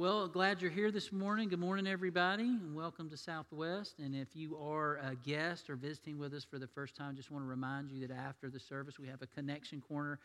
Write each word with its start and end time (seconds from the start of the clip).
Well, 0.00 0.28
glad 0.28 0.62
you're 0.62 0.70
here 0.70 0.90
this 0.90 1.12
morning. 1.12 1.50
Good 1.50 1.60
morning, 1.60 1.86
everybody, 1.86 2.44
and 2.44 2.74
welcome 2.74 3.10
to 3.10 3.18
Southwest. 3.18 3.98
And 3.98 4.16
if 4.16 4.34
you 4.34 4.56
are 4.56 4.96
a 4.96 5.14
guest 5.14 5.68
or 5.68 5.76
visiting 5.76 6.18
with 6.18 6.32
us 6.32 6.42
for 6.42 6.58
the 6.58 6.66
first 6.66 6.96
time, 6.96 7.14
just 7.14 7.30
want 7.30 7.44
to 7.44 7.46
remind 7.46 7.90
you 7.90 8.08
that 8.08 8.16
after 8.16 8.48
the 8.48 8.58
service, 8.58 8.98
we 8.98 9.08
have 9.08 9.20
a 9.20 9.26
connection 9.26 9.82
corner 9.82 10.18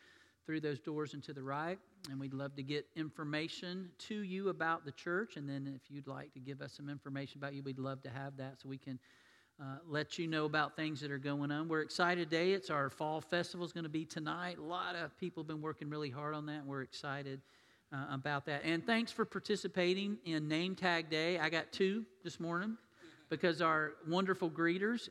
through 0.46 0.60
those 0.60 0.78
doors 0.78 1.12
and 1.12 1.22
to 1.24 1.34
the 1.34 1.42
right. 1.42 1.78
And 2.10 2.18
we'd 2.18 2.32
love 2.32 2.56
to 2.56 2.62
get 2.62 2.86
information 2.96 3.90
to 4.08 4.22
you 4.22 4.48
about 4.48 4.86
the 4.86 4.92
church. 4.92 5.36
And 5.36 5.46
then 5.46 5.70
if 5.76 5.90
you'd 5.90 6.06
like 6.06 6.32
to 6.32 6.40
give 6.40 6.62
us 6.62 6.72
some 6.72 6.88
information 6.88 7.36
about 7.36 7.52
you, 7.52 7.62
we'd 7.62 7.78
love 7.78 8.02
to 8.04 8.08
have 8.08 8.38
that 8.38 8.62
so 8.62 8.70
we 8.70 8.78
can 8.78 8.98
uh, 9.60 9.76
let 9.86 10.18
you 10.18 10.26
know 10.26 10.46
about 10.46 10.74
things 10.74 11.02
that 11.02 11.10
are 11.10 11.18
going 11.18 11.52
on. 11.52 11.68
We're 11.68 11.82
excited 11.82 12.30
today. 12.30 12.52
It's 12.52 12.70
our 12.70 12.88
fall 12.88 13.20
festival 13.20 13.66
is 13.66 13.74
going 13.74 13.84
to 13.84 13.90
be 13.90 14.06
tonight. 14.06 14.56
A 14.56 14.62
lot 14.62 14.96
of 14.96 15.14
people 15.18 15.42
have 15.42 15.48
been 15.48 15.60
working 15.60 15.90
really 15.90 16.08
hard 16.08 16.34
on 16.34 16.46
that. 16.46 16.60
And 16.60 16.66
we're 16.66 16.80
excited 16.80 17.42
uh, 17.92 18.06
about 18.10 18.46
that. 18.46 18.62
And 18.64 18.84
thanks 18.84 19.12
for 19.12 19.24
participating 19.24 20.18
in 20.24 20.48
Name 20.48 20.74
Tag 20.74 21.10
Day. 21.10 21.38
I 21.38 21.48
got 21.48 21.72
two 21.72 22.04
this 22.24 22.40
morning 22.40 22.76
because 23.28 23.60
our 23.60 23.92
wonderful 24.08 24.50
greeters, 24.50 25.08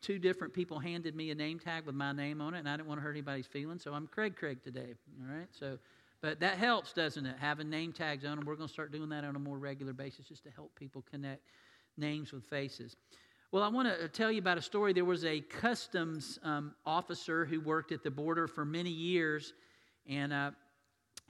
two 0.00 0.18
different 0.18 0.52
people 0.52 0.78
handed 0.78 1.14
me 1.14 1.30
a 1.30 1.34
name 1.34 1.58
tag 1.58 1.86
with 1.86 1.94
my 1.94 2.12
name 2.12 2.40
on 2.40 2.54
it, 2.54 2.58
and 2.58 2.68
I 2.68 2.76
didn't 2.76 2.88
want 2.88 2.98
to 3.00 3.02
hurt 3.02 3.12
anybody's 3.12 3.46
feelings, 3.46 3.82
so 3.82 3.92
I'm 3.92 4.06
Craig 4.06 4.36
Craig 4.36 4.62
today. 4.62 4.94
All 5.20 5.36
right, 5.36 5.48
so. 5.50 5.78
But 6.20 6.40
that 6.40 6.56
helps, 6.56 6.94
doesn't 6.94 7.26
it? 7.26 7.36
Having 7.38 7.68
name 7.68 7.92
tags 7.92 8.24
on 8.24 8.36
them. 8.36 8.46
We're 8.46 8.54
going 8.54 8.68
to 8.68 8.72
start 8.72 8.90
doing 8.90 9.10
that 9.10 9.24
on 9.24 9.36
a 9.36 9.38
more 9.38 9.58
regular 9.58 9.92
basis 9.92 10.26
just 10.26 10.42
to 10.44 10.50
help 10.50 10.74
people 10.74 11.04
connect 11.10 11.42
names 11.98 12.32
with 12.32 12.44
faces. 12.46 12.96
Well, 13.52 13.62
I 13.62 13.68
want 13.68 13.88
to 13.88 14.08
tell 14.08 14.32
you 14.32 14.38
about 14.38 14.56
a 14.56 14.62
story. 14.62 14.94
There 14.94 15.04
was 15.04 15.26
a 15.26 15.42
customs 15.42 16.38
um, 16.42 16.74
officer 16.86 17.44
who 17.44 17.60
worked 17.60 17.92
at 17.92 18.02
the 18.02 18.10
border 18.10 18.48
for 18.48 18.64
many 18.64 18.88
years, 18.88 19.52
and 20.08 20.32
uh, 20.32 20.52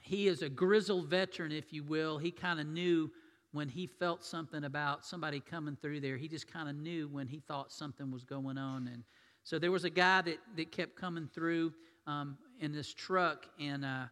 he 0.05 0.27
is 0.27 0.43
a 0.43 0.49
grizzled 0.49 1.07
veteran, 1.07 1.51
if 1.51 1.73
you 1.73 1.83
will. 1.83 2.19
He 2.19 2.29
kind 2.29 2.59
of 2.59 2.67
knew 2.67 3.09
when 3.53 3.67
he 3.67 3.87
felt 3.87 4.23
something 4.23 4.65
about 4.65 5.03
somebody 5.03 5.39
coming 5.39 5.75
through 5.81 5.99
there. 5.99 6.15
He 6.15 6.27
just 6.27 6.47
kind 6.47 6.69
of 6.69 6.75
knew 6.75 7.07
when 7.07 7.27
he 7.27 7.39
thought 7.39 7.71
something 7.71 8.11
was 8.11 8.23
going 8.23 8.59
on. 8.59 8.87
And 8.87 9.03
so 9.43 9.57
there 9.57 9.71
was 9.71 9.83
a 9.83 9.89
guy 9.89 10.21
that, 10.21 10.37
that 10.57 10.71
kept 10.71 10.95
coming 10.95 11.27
through 11.33 11.73
um, 12.05 12.37
in 12.59 12.71
this 12.71 12.93
truck, 12.93 13.47
and 13.59 13.83
uh, 13.83 14.05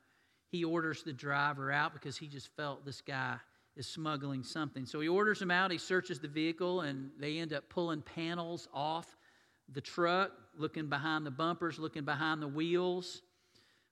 he 0.48 0.64
orders 0.64 1.04
the 1.04 1.14
driver 1.14 1.72
out 1.72 1.94
because 1.94 2.17
he 2.17 2.28
just 2.28 2.50
felt 2.56 2.84
this 2.86 3.02
guy 3.02 3.36
is 3.76 3.86
smuggling 3.86 4.44
something. 4.44 4.88
So 4.88 5.00
he 5.00 5.08
orders 5.08 5.39
him 5.39 5.52
out, 5.52 5.70
he 5.70 5.78
searches 5.78 6.20
the 6.20 6.28
vehicle, 6.28 6.82
and 6.82 7.12
they 7.20 7.38
end 7.38 7.54
up 7.54 7.70
pulling 7.70 8.02
panels 8.02 8.67
off 8.73 9.16
the 9.72 9.82
truck, 9.82 10.32
looking 10.58 10.88
behind 10.88 11.23
the 11.23 11.32
bumpers, 11.32 11.78
looking 11.78 12.04
behind 12.04 12.42
the 12.42 12.48
wheels. 12.48 13.22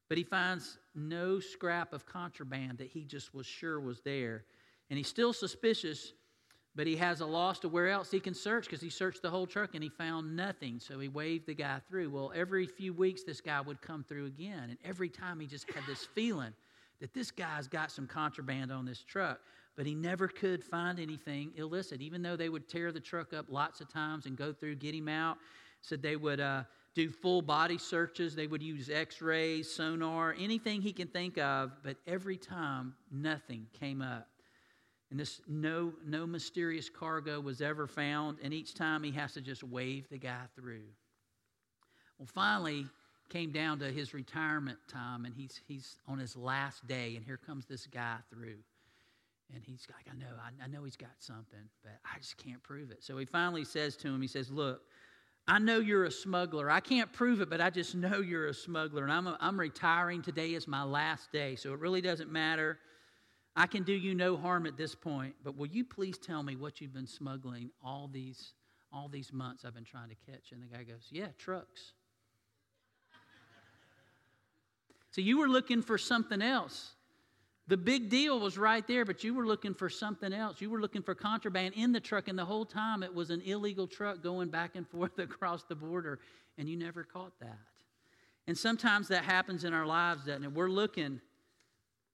But 0.09 0.17
he 0.17 0.23
finds 0.23 0.79
no 0.95 1.39
scrap 1.39 1.93
of 1.93 2.05
contraband 2.05 2.77
that 2.79 2.89
he 2.89 3.03
just 3.03 3.33
was 3.33 3.45
sure 3.45 3.79
was 3.79 4.01
there. 4.01 4.43
And 4.89 4.97
he's 4.97 5.07
still 5.07 5.33
suspicious, 5.33 6.13
but 6.75 6.87
he 6.87 6.95
has 6.97 7.21
a 7.21 7.25
loss 7.25 7.59
to 7.59 7.69
where 7.69 7.89
else 7.89 8.11
he 8.11 8.19
can 8.19 8.33
search 8.33 8.65
because 8.65 8.81
he 8.81 8.89
searched 8.89 9.21
the 9.21 9.29
whole 9.29 9.47
truck 9.47 9.73
and 9.73 9.83
he 9.83 9.89
found 9.89 10.35
nothing. 10.35 10.79
So 10.79 10.99
he 10.99 11.07
waved 11.07 11.47
the 11.47 11.55
guy 11.55 11.79
through. 11.87 12.09
Well, 12.09 12.31
every 12.35 12.65
few 12.65 12.93
weeks, 12.93 13.23
this 13.23 13.41
guy 13.41 13.61
would 13.61 13.81
come 13.81 14.03
through 14.03 14.25
again. 14.25 14.69
And 14.69 14.77
every 14.83 15.09
time 15.09 15.39
he 15.39 15.47
just 15.47 15.71
had 15.71 15.83
this 15.87 16.05
feeling 16.05 16.53
that 16.99 17.13
this 17.13 17.31
guy's 17.31 17.67
got 17.67 17.91
some 17.91 18.07
contraband 18.07 18.71
on 18.71 18.85
this 18.85 19.03
truck 19.03 19.39
but 19.75 19.85
he 19.85 19.95
never 19.95 20.27
could 20.27 20.63
find 20.63 20.99
anything 20.99 21.51
illicit, 21.55 22.01
even 22.01 22.21
though 22.21 22.35
they 22.35 22.49
would 22.49 22.67
tear 22.67 22.91
the 22.91 22.99
truck 22.99 23.33
up 23.33 23.45
lots 23.49 23.81
of 23.81 23.91
times 23.91 24.25
and 24.25 24.37
go 24.37 24.51
through, 24.51 24.75
get 24.75 24.93
him 24.93 25.07
out. 25.07 25.37
Said 25.81 26.01
they 26.01 26.15
would 26.15 26.39
uh, 26.39 26.63
do 26.93 27.09
full 27.09 27.41
body 27.41 27.77
searches, 27.77 28.35
they 28.35 28.47
would 28.47 28.61
use 28.61 28.89
x 28.89 29.21
rays, 29.21 29.71
sonar, 29.71 30.35
anything 30.37 30.81
he 30.81 30.91
can 30.91 31.07
think 31.07 31.37
of, 31.37 31.71
but 31.83 31.97
every 32.05 32.37
time 32.37 32.95
nothing 33.11 33.67
came 33.79 34.01
up. 34.01 34.27
And 35.09 35.19
this 35.19 35.41
no, 35.47 35.93
no 36.05 36.25
mysterious 36.25 36.89
cargo 36.89 37.39
was 37.39 37.61
ever 37.61 37.87
found, 37.87 38.37
and 38.41 38.53
each 38.53 38.73
time 38.73 39.03
he 39.03 39.11
has 39.11 39.33
to 39.33 39.41
just 39.41 39.63
wave 39.63 40.07
the 40.09 40.17
guy 40.17 40.43
through. 40.55 40.85
Well, 42.17 42.27
finally, 42.33 42.85
came 43.29 43.51
down 43.51 43.79
to 43.79 43.91
his 43.91 44.13
retirement 44.13 44.77
time, 44.87 45.25
and 45.25 45.33
he's, 45.33 45.59
he's 45.67 45.97
on 46.07 46.19
his 46.19 46.35
last 46.35 46.85
day, 46.87 47.15
and 47.15 47.25
here 47.25 47.37
comes 47.37 47.65
this 47.65 47.87
guy 47.87 48.17
through. 48.29 48.57
And 49.53 49.63
he's 49.65 49.85
like, 49.93 50.05
I 50.13 50.17
know, 50.17 50.33
I, 50.39 50.63
I 50.63 50.67
know 50.67 50.83
he's 50.83 50.95
got 50.95 51.11
something, 51.19 51.59
but 51.83 51.93
I 52.05 52.17
just 52.19 52.37
can't 52.37 52.61
prove 52.63 52.91
it. 52.91 53.03
So 53.03 53.17
he 53.17 53.25
finally 53.25 53.65
says 53.65 53.97
to 53.97 54.07
him, 54.07 54.21
he 54.21 54.27
says, 54.27 54.49
Look, 54.49 54.81
I 55.51 55.59
know 55.59 55.79
you're 55.79 56.05
a 56.05 56.11
smuggler. 56.11 56.71
I 56.71 56.79
can't 56.79 57.11
prove 57.11 57.41
it, 57.41 57.49
but 57.49 57.59
I 57.59 57.69
just 57.69 57.93
know 57.93 58.21
you're 58.21 58.47
a 58.47 58.53
smuggler. 58.53 59.03
And 59.03 59.11
I'm, 59.11 59.27
a, 59.27 59.37
I'm 59.41 59.59
retiring. 59.59 60.21
Today 60.21 60.53
is 60.53 60.65
my 60.65 60.81
last 60.81 61.29
day, 61.33 61.57
so 61.57 61.73
it 61.73 61.79
really 61.79 61.99
doesn't 61.99 62.31
matter. 62.31 62.79
I 63.53 63.67
can 63.67 63.83
do 63.83 63.91
you 63.91 64.15
no 64.15 64.37
harm 64.37 64.65
at 64.65 64.77
this 64.77 64.95
point, 64.95 65.35
but 65.43 65.57
will 65.57 65.67
you 65.67 65.83
please 65.83 66.17
tell 66.17 66.41
me 66.41 66.55
what 66.55 66.79
you've 66.79 66.93
been 66.93 67.05
smuggling 67.05 67.69
all 67.83 68.09
these, 68.09 68.53
all 68.93 69.09
these 69.09 69.33
months 69.33 69.65
I've 69.65 69.73
been 69.73 69.83
trying 69.83 70.07
to 70.07 70.15
catch? 70.25 70.53
And 70.53 70.63
the 70.63 70.67
guy 70.67 70.83
goes, 70.83 71.09
Yeah, 71.11 71.27
trucks. 71.37 71.91
so 75.09 75.19
you 75.19 75.37
were 75.37 75.49
looking 75.49 75.81
for 75.81 75.97
something 75.97 76.41
else. 76.41 76.93
The 77.71 77.77
big 77.77 78.09
deal 78.09 78.37
was 78.37 78.57
right 78.57 78.85
there, 78.85 79.05
but 79.05 79.23
you 79.23 79.33
were 79.33 79.47
looking 79.47 79.73
for 79.73 79.89
something 79.89 80.33
else. 80.33 80.59
You 80.59 80.69
were 80.69 80.81
looking 80.81 81.01
for 81.01 81.15
contraband 81.15 81.73
in 81.75 81.93
the 81.93 82.01
truck, 82.01 82.27
and 82.27 82.37
the 82.37 82.43
whole 82.43 82.65
time 82.65 83.01
it 83.01 83.15
was 83.15 83.29
an 83.29 83.39
illegal 83.43 83.87
truck 83.87 84.21
going 84.21 84.49
back 84.49 84.75
and 84.75 84.85
forth 84.85 85.17
across 85.19 85.63
the 85.63 85.75
border, 85.75 86.19
and 86.57 86.67
you 86.67 86.75
never 86.75 87.05
caught 87.05 87.31
that. 87.39 87.57
And 88.45 88.57
sometimes 88.57 89.07
that 89.07 89.23
happens 89.23 89.63
in 89.63 89.73
our 89.73 89.85
lives, 89.85 90.25
doesn't 90.25 90.43
it? 90.43 90.51
We're 90.51 90.67
looking 90.67 91.21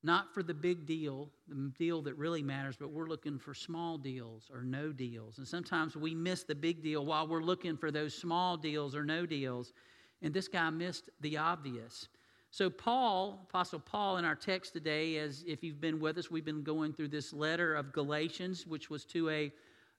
not 0.04 0.32
for 0.32 0.44
the 0.44 0.54
big 0.54 0.86
deal, 0.86 1.32
the 1.48 1.74
deal 1.76 2.04
that 2.04 2.14
really 2.20 2.44
matters, 2.44 2.78
but 2.80 2.92
we're 2.92 3.08
looking 3.08 3.40
for 3.40 3.56
small 3.56 3.98
deals 3.98 4.52
or 4.54 4.62
no 4.62 4.92
deals. 4.92 5.40
And 5.40 5.48
sometimes 5.48 5.98
we 5.98 6.14
miss 6.14 6.44
the 6.44 6.54
big 6.54 6.84
deal 6.84 7.04
while 7.04 7.28
we're 7.28 7.42
looking 7.42 7.78
for 7.78 7.90
those 7.90 8.14
small 8.14 8.58
deals 8.58 8.96
or 8.96 9.04
no 9.04 9.26
deals. 9.26 9.74
And 10.22 10.32
this 10.32 10.48
guy 10.48 10.70
missed 10.70 11.10
the 11.22 11.38
obvious. 11.38 12.10
So, 12.50 12.70
Paul, 12.70 13.46
Apostle 13.50 13.80
Paul, 13.80 14.18
in 14.18 14.26
our 14.26 14.36
text 14.36 14.74
today, 14.74 15.18
as 15.18 15.44
if 15.46 15.64
you've 15.64 15.82
been 15.82 16.00
with 16.00 16.18
us, 16.18 16.32
we've 16.32 16.46
been 16.46 16.64
going 16.64 16.94
through 16.94 17.10
this 17.10 17.34
letter 17.34 17.76
of 17.76 17.92
Galatians, 17.92 18.66
which 18.66 18.90
was 18.90 19.04
to 19.06 19.30
a 19.30 19.52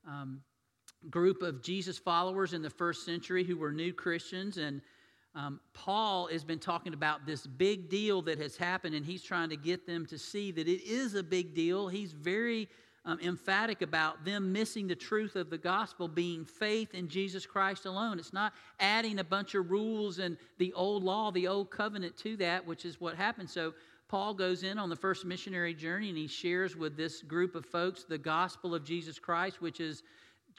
um, 0.07 0.41
group 1.11 1.43
of 1.43 1.63
Jesus 1.63 1.99
followers 1.99 2.55
in 2.55 2.63
the 2.63 2.71
first 2.71 3.05
century 3.05 3.45
who 3.45 3.57
were 3.57 3.71
new 3.71 3.93
Christians. 3.93 4.57
And 4.57 4.81
um, 5.35 5.61
Paul 5.75 6.29
has 6.29 6.43
been 6.43 6.59
talking 6.59 6.95
about 6.95 7.27
this 7.27 7.47
big 7.47 7.91
deal 7.91 8.23
that 8.23 8.39
has 8.39 8.57
happened, 8.57 8.95
and 8.95 9.05
he's 9.05 9.23
trying 9.23 9.51
to 9.51 9.57
get 9.57 9.87
them 9.87 10.07
to 10.07 10.19
see 10.19 10.51
that 10.53 10.67
it 10.67 10.83
is 10.85 11.15
a 11.15 11.23
big 11.23 11.55
deal. 11.55 11.87
He's 11.87 12.13
very 12.13 12.69
um, 13.09 13.19
emphatic 13.21 13.81
about 13.81 14.23
them 14.23 14.53
missing 14.53 14.87
the 14.87 14.95
truth 14.95 15.35
of 15.35 15.49
the 15.49 15.57
gospel 15.57 16.07
being 16.07 16.45
faith 16.45 16.93
in 16.93 17.09
Jesus 17.09 17.47
Christ 17.47 17.87
alone. 17.87 18.19
It's 18.19 18.35
not 18.35 18.53
adding 18.79 19.19
a 19.19 19.25
bunch 19.25 19.55
of 19.55 19.71
rules 19.71 20.19
and 20.19 20.37
the 20.59 20.75
old 20.75 21.03
law, 21.03 21.31
the 21.31 21.49
old 21.49 21.71
covenant 21.71 22.19
to 22.19 22.37
that, 22.37 22.67
which 22.67 22.85
is 22.85 23.01
what 23.01 23.17
happened. 23.17 23.49
So 23.49 23.73
Paul 24.09 24.35
goes 24.35 24.63
in 24.63 24.79
on 24.79 24.91
the 24.91 24.97
first 24.97 25.25
missionary 25.25 25.73
journey 25.73 26.11
and 26.11 26.19
he 26.19 26.27
shares 26.27 26.77
with 26.77 26.99
this 26.99 27.23
group 27.23 27.55
of 27.55 27.65
folks 27.65 28.05
the 28.05 28.19
gospel 28.19 28.75
of 28.75 28.85
Jesus 28.85 29.19
Christ, 29.19 29.63
which 29.63 29.81
is 29.81 30.03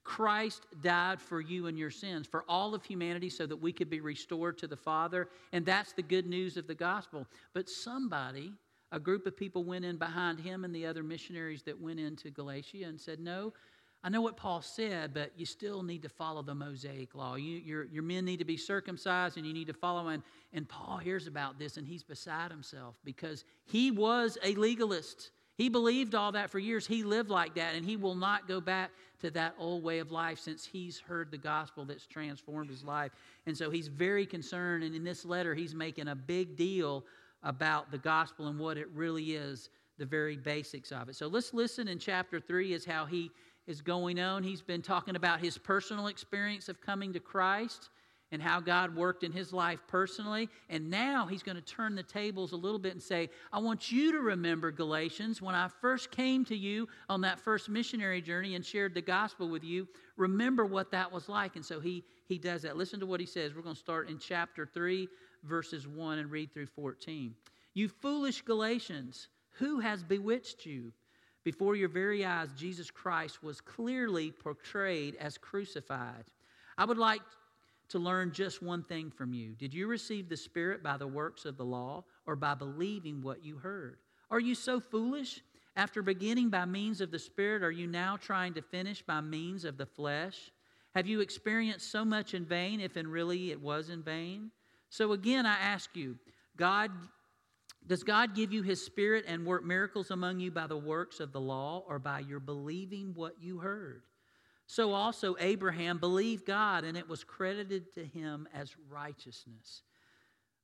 Christ 0.04 0.66
died 0.82 1.22
for 1.22 1.42
you 1.42 1.68
and 1.68 1.78
your 1.78 1.92
sins, 1.92 2.26
for 2.26 2.46
all 2.50 2.74
of 2.74 2.84
humanity, 2.84 3.30
so 3.30 3.46
that 3.46 3.58
we 3.58 3.72
could 3.72 3.92
be 3.92 4.02
restored 4.02 4.58
to 4.58 4.66
the 4.66 4.76
Father. 4.76 5.30
And 5.54 5.64
that's 5.64 5.94
the 5.94 6.02
good 6.02 6.26
news 6.26 6.58
of 6.58 6.66
the 6.66 6.74
gospel. 6.74 7.28
But 7.54 7.70
somebody 7.70 8.54
a 8.92 9.00
group 9.00 9.26
of 9.26 9.38
people 9.38 9.64
went 9.64 9.86
in 9.86 9.98
behind 9.98 10.40
him 10.40 10.66
and 10.66 10.74
the 10.74 10.86
other 10.86 11.04
missionaries 11.04 11.64
that 11.64 11.80
went 11.80 12.00
into 12.00 12.30
Galatia 12.30 12.86
and 12.86 13.00
said, 13.00 13.20
No, 13.20 13.54
I 14.04 14.10
know 14.10 14.22
what 14.22 14.38
Paul 14.38 14.62
said, 14.62 15.14
but 15.14 15.32
you 15.36 15.46
still 15.46 15.84
need 15.84 16.02
to 16.04 16.10
follow 16.10 16.42
the 16.42 16.56
Mosaic 16.56 17.16
law. 17.16 17.36
You, 17.36 17.58
your, 17.58 17.84
your 17.86 18.04
men 18.04 18.24
need 18.24 18.38
to 18.38 18.46
be 18.46 18.56
circumcised 18.56 19.38
and 19.38 19.46
you 19.46 19.54
need 19.54 19.68
to 19.68 19.74
follow. 19.74 20.08
And, 20.08 20.24
and 20.54 20.68
Paul 20.68 20.98
hears 20.98 21.28
about 21.28 21.60
this 21.60 21.76
and 21.76 21.86
he's 21.86 22.04
beside 22.04 22.50
himself 22.50 22.96
because 23.04 23.44
he 23.66 23.92
was 23.92 24.38
a 24.42 24.56
legalist. 24.56 25.32
He 25.58 25.68
believed 25.68 26.16
all 26.16 26.32
that 26.32 26.50
for 26.50 26.58
years. 26.58 26.88
He 26.88 27.04
lived 27.04 27.30
like 27.30 27.56
that, 27.56 27.76
and 27.76 27.86
he 27.86 27.98
will 27.98 28.16
not 28.16 28.48
go 28.48 28.62
back 28.62 28.92
to 29.20 29.30
that 29.32 29.56
old 29.60 29.84
way 29.84 30.00
of 30.00 30.10
life 30.10 30.40
since 30.40 30.66
he's 30.66 31.00
heard 31.00 31.32
the 31.32 31.38
gospel 31.38 31.84
that's 31.84 32.06
transformed 32.06 32.70
his 32.70 32.82
life. 32.82 33.12
And 33.46 33.58
so 33.58 33.70
he's 33.70 33.90
very 33.90 34.26
concerned. 34.26 34.86
And 34.86 34.96
in 34.96 35.04
this 35.04 35.26
letter, 35.26 35.54
he's 35.54 35.76
making 35.76 36.08
a 36.08 36.16
big 36.16 36.56
deal 36.56 37.04
about 37.44 37.92
the 37.92 37.98
gospel 37.98 38.48
and 38.48 38.60
what 38.60 38.78
it 38.78 38.88
really 38.94 39.32
is, 39.34 39.70
the 39.98 40.06
very 40.06 40.38
basics 40.38 40.92
of 40.92 41.10
it. 41.10 41.16
So 41.16 41.28
let's 41.28 41.54
listen 41.54 41.88
in 41.88 42.00
chapter 42.00 42.40
3 42.40 42.74
is 42.74 42.86
how 42.86 43.06
he 43.06 43.32
is 43.68 43.82
going 43.82 44.20
on. 44.20 44.44
He's 44.44 44.62
been 44.62 44.82
talking 44.82 45.16
about 45.16 45.40
his 45.40 45.58
personal 45.58 46.08
experience 46.08 46.70
of 46.70 46.82
coming 46.82 47.14
to 47.14 47.20
Christ 47.20 47.90
and 48.32 48.42
how 48.42 48.60
God 48.60 48.96
worked 48.96 49.24
in 49.24 49.32
his 49.32 49.52
life 49.54 49.80
personally. 49.88 50.50
And 50.70 50.90
now 50.90 51.26
he's 51.26 51.42
going 51.42 51.56
to 51.56 51.64
turn 51.64 51.96
the 51.96 52.04
tables 52.04 52.52
a 52.52 52.56
little 52.56 52.80
bit 52.80 52.94
and 52.94 53.02
say, 53.02 53.30
I 53.52 53.60
want 53.60 53.92
you 53.92 54.12
to 54.12 54.20
remember, 54.20 54.72
Galatians, 54.72 55.42
when 55.42 55.56
I 55.56 55.68
first 55.82 56.12
came 56.12 56.46
to 56.46 56.56
you 56.56 56.88
on 57.10 57.22
that 57.22 57.40
first 57.40 57.70
missionary 57.70 58.22
journey 58.22 58.56
and 58.56 58.66
shared 58.66 58.94
the 58.94 59.02
gospel 59.02 59.50
with 59.50 59.64
you, 59.64 59.88
remember 60.16 60.66
what 60.66 60.92
that 60.92 61.12
was 61.12 61.28
like. 61.28 61.56
And 61.56 61.66
so 61.66 61.80
he, 61.80 62.04
he 62.28 62.38
does 62.38 62.62
that. 62.62 62.78
Listen 62.78 63.00
to 63.00 63.06
what 63.06 63.20
he 63.20 63.26
says. 63.26 63.56
We're 63.56 63.64
going 63.64 63.76
to 63.76 63.82
start 63.82 64.10
in 64.10 64.20
chapter 64.20 64.66
3, 64.72 65.08
verses 65.44 65.88
1 65.88 66.20
and 66.20 66.32
read 66.32 66.54
through 66.54 66.68
14. 66.68 67.34
You 67.74 67.88
foolish 67.88 68.42
Galatians, 68.42 69.30
who 69.52 69.80
has 69.80 70.04
bewitched 70.04 70.66
you? 70.66 70.92
Before 71.44 71.76
your 71.76 71.90
very 71.90 72.26
eyes, 72.26 72.50
Jesus 72.58 72.92
Christ 72.92 73.42
was 73.42 73.62
clearly 73.62 74.32
portrayed 74.32 75.16
as 75.16 75.38
crucified. 75.38 76.26
I 76.78 76.86
would 76.86 76.98
like 76.98 77.22
to 77.90 78.00
learn 78.00 78.32
just 78.32 78.62
one 78.62 78.84
thing 78.84 79.10
from 79.10 79.34
you. 79.34 79.56
Did 79.56 79.74
you 79.74 79.88
receive 79.88 80.30
the 80.30 80.38
Spirit 80.38 80.84
by 80.84 80.98
the 80.98 81.08
works 81.08 81.46
of 81.46 81.58
the 81.58 81.66
law 81.66 82.04
or 82.28 82.36
by 82.36 82.54
believing 82.54 83.22
what 83.22 83.44
you 83.44 83.58
heard? 83.58 83.98
Are 84.30 84.40
you 84.40 84.56
so 84.56 84.80
foolish? 84.80 85.42
After 85.76 86.02
beginning 86.02 86.50
by 86.50 86.66
means 86.66 87.02
of 87.02 87.10
the 87.10 87.20
Spirit, 87.20 87.64
are 87.64 87.72
you 87.72 87.88
now 87.88 88.18
trying 88.18 88.54
to 88.56 88.62
finish 88.62 89.02
by 89.02 89.22
means 89.22 89.66
of 89.66 89.78
the 89.78 89.86
flesh? 89.86 90.52
Have 90.96 91.08
you 91.08 91.22
experienced 91.22 91.92
so 91.92 92.04
much 92.04 92.34
in 92.34 92.46
vain 92.46 92.80
if 92.80 92.98
in 92.98 93.08
really 93.08 93.52
it 93.52 93.62
was 93.62 93.90
in 93.90 94.04
vain? 94.04 94.52
So 94.90 95.12
again, 95.12 95.46
I 95.46 95.58
ask 95.58 95.96
you, 95.96 96.18
God 96.58 96.92
does 97.88 98.04
God 98.04 98.36
give 98.36 98.52
you 98.52 98.62
his 98.62 98.86
spirit 98.86 99.26
and 99.28 99.46
work 99.46 99.64
miracles 99.64 100.12
among 100.12 100.40
you 100.40 100.52
by 100.52 100.68
the 100.68 100.78
works 100.78 101.20
of 101.20 101.32
the 101.32 101.42
law 101.42 101.84
or 101.88 101.98
by 101.98 102.20
your 102.20 102.40
believing 102.40 103.14
what 103.16 103.42
you 103.42 103.60
heard? 103.60 104.04
So 104.68 104.94
also 104.94 105.36
Abraham 105.40 105.98
believed 105.98 106.46
God 106.46 106.84
and 106.84 106.96
it 106.96 107.10
was 107.10 107.24
credited 107.24 107.94
to 107.96 108.06
him 108.06 108.48
as 108.54 108.76
righteousness. 108.90 109.82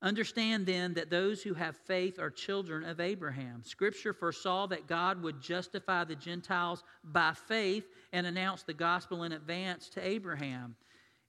Understand 0.02 0.68
then 0.68 0.94
that 0.94 1.10
those 1.10 1.42
who 1.42 1.56
have 1.56 1.76
faith 1.76 2.20
are 2.20 2.30
children 2.30 2.84
of 2.84 3.00
Abraham. 3.00 3.64
Scripture 3.64 4.14
foresaw 4.14 4.68
that 4.68 4.86
God 4.86 5.24
would 5.24 5.42
justify 5.42 6.04
the 6.04 6.16
Gentiles 6.16 6.84
by 7.04 7.34
faith 7.34 7.86
and 8.14 8.28
announce 8.28 8.62
the 8.62 8.74
gospel 8.74 9.24
in 9.24 9.32
advance 9.32 9.90
to 9.90 10.06
Abraham. 10.06 10.76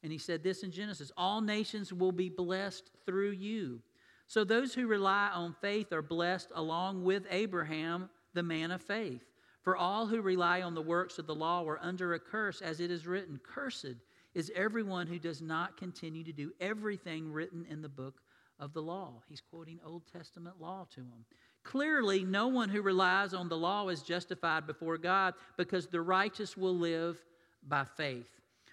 And 0.02 0.12
he 0.12 0.18
said 0.18 0.42
this 0.42 0.62
in 0.62 0.70
Genesis 0.70 1.12
All 1.16 1.40
nations 1.40 1.92
will 1.92 2.12
be 2.12 2.28
blessed 2.28 2.90
through 3.04 3.30
you. 3.32 3.80
So 4.26 4.44
those 4.44 4.74
who 4.74 4.86
rely 4.86 5.30
on 5.32 5.54
faith 5.60 5.92
are 5.92 6.02
blessed 6.02 6.50
along 6.54 7.04
with 7.04 7.26
Abraham, 7.30 8.10
the 8.34 8.42
man 8.42 8.70
of 8.70 8.82
faith. 8.82 9.22
For 9.62 9.76
all 9.76 10.06
who 10.06 10.20
rely 10.20 10.62
on 10.62 10.74
the 10.74 10.82
works 10.82 11.18
of 11.18 11.26
the 11.26 11.34
law 11.34 11.64
are 11.66 11.80
under 11.82 12.14
a 12.14 12.20
curse, 12.20 12.60
as 12.60 12.80
it 12.80 12.90
is 12.90 13.06
written 13.06 13.40
Cursed 13.42 13.96
is 14.34 14.52
everyone 14.54 15.06
who 15.06 15.18
does 15.18 15.40
not 15.40 15.76
continue 15.76 16.22
to 16.22 16.32
do 16.32 16.52
everything 16.60 17.32
written 17.32 17.66
in 17.70 17.82
the 17.82 17.88
book 17.88 18.20
of 18.60 18.72
the 18.72 18.82
law. 18.82 19.22
He's 19.28 19.40
quoting 19.40 19.80
Old 19.84 20.02
Testament 20.12 20.60
law 20.60 20.86
to 20.94 21.00
him. 21.00 21.24
Clearly, 21.62 22.22
no 22.22 22.46
one 22.46 22.68
who 22.68 22.82
relies 22.82 23.34
on 23.34 23.48
the 23.48 23.56
law 23.56 23.88
is 23.88 24.02
justified 24.02 24.66
before 24.66 24.98
God 24.98 25.34
because 25.56 25.86
the 25.86 26.00
righteous 26.00 26.56
will 26.56 26.76
live 26.76 27.18
by 27.66 27.84
faith. 27.84 28.30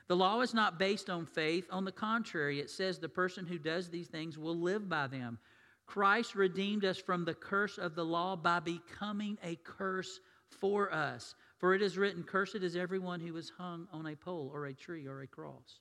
The 0.07 0.15
law 0.15 0.41
is 0.41 0.53
not 0.53 0.79
based 0.79 1.09
on 1.09 1.25
faith. 1.25 1.67
On 1.71 1.85
the 1.85 1.91
contrary, 1.91 2.59
it 2.59 2.69
says 2.69 3.00
the 3.00 3.09
person 3.09 3.45
who 3.45 3.57
does 3.57 3.89
these 3.89 4.07
things 4.07 4.38
will 4.38 4.57
live 4.57 4.89
by 4.89 5.07
them. 5.07 5.39
Christ 5.85 6.35
redeemed 6.35 6.85
us 6.85 6.97
from 6.97 7.25
the 7.25 7.33
curse 7.33 7.77
of 7.77 7.95
the 7.95 8.05
law 8.05 8.35
by 8.35 8.59
becoming 8.59 9.38
a 9.44 9.55
curse 9.63 10.19
for 10.50 10.94
us. 10.94 11.35
For 11.57 11.73
it 11.73 11.81
is 11.81 11.97
written, 11.97 12.23
Cursed 12.23 12.55
is 12.55 12.75
everyone 12.75 13.19
who 13.19 13.35
is 13.38 13.51
hung 13.57 13.88
on 13.91 14.07
a 14.07 14.15
pole 14.15 14.51
or 14.53 14.65
a 14.65 14.73
tree 14.73 15.07
or 15.07 15.21
a 15.21 15.27
cross. 15.27 15.79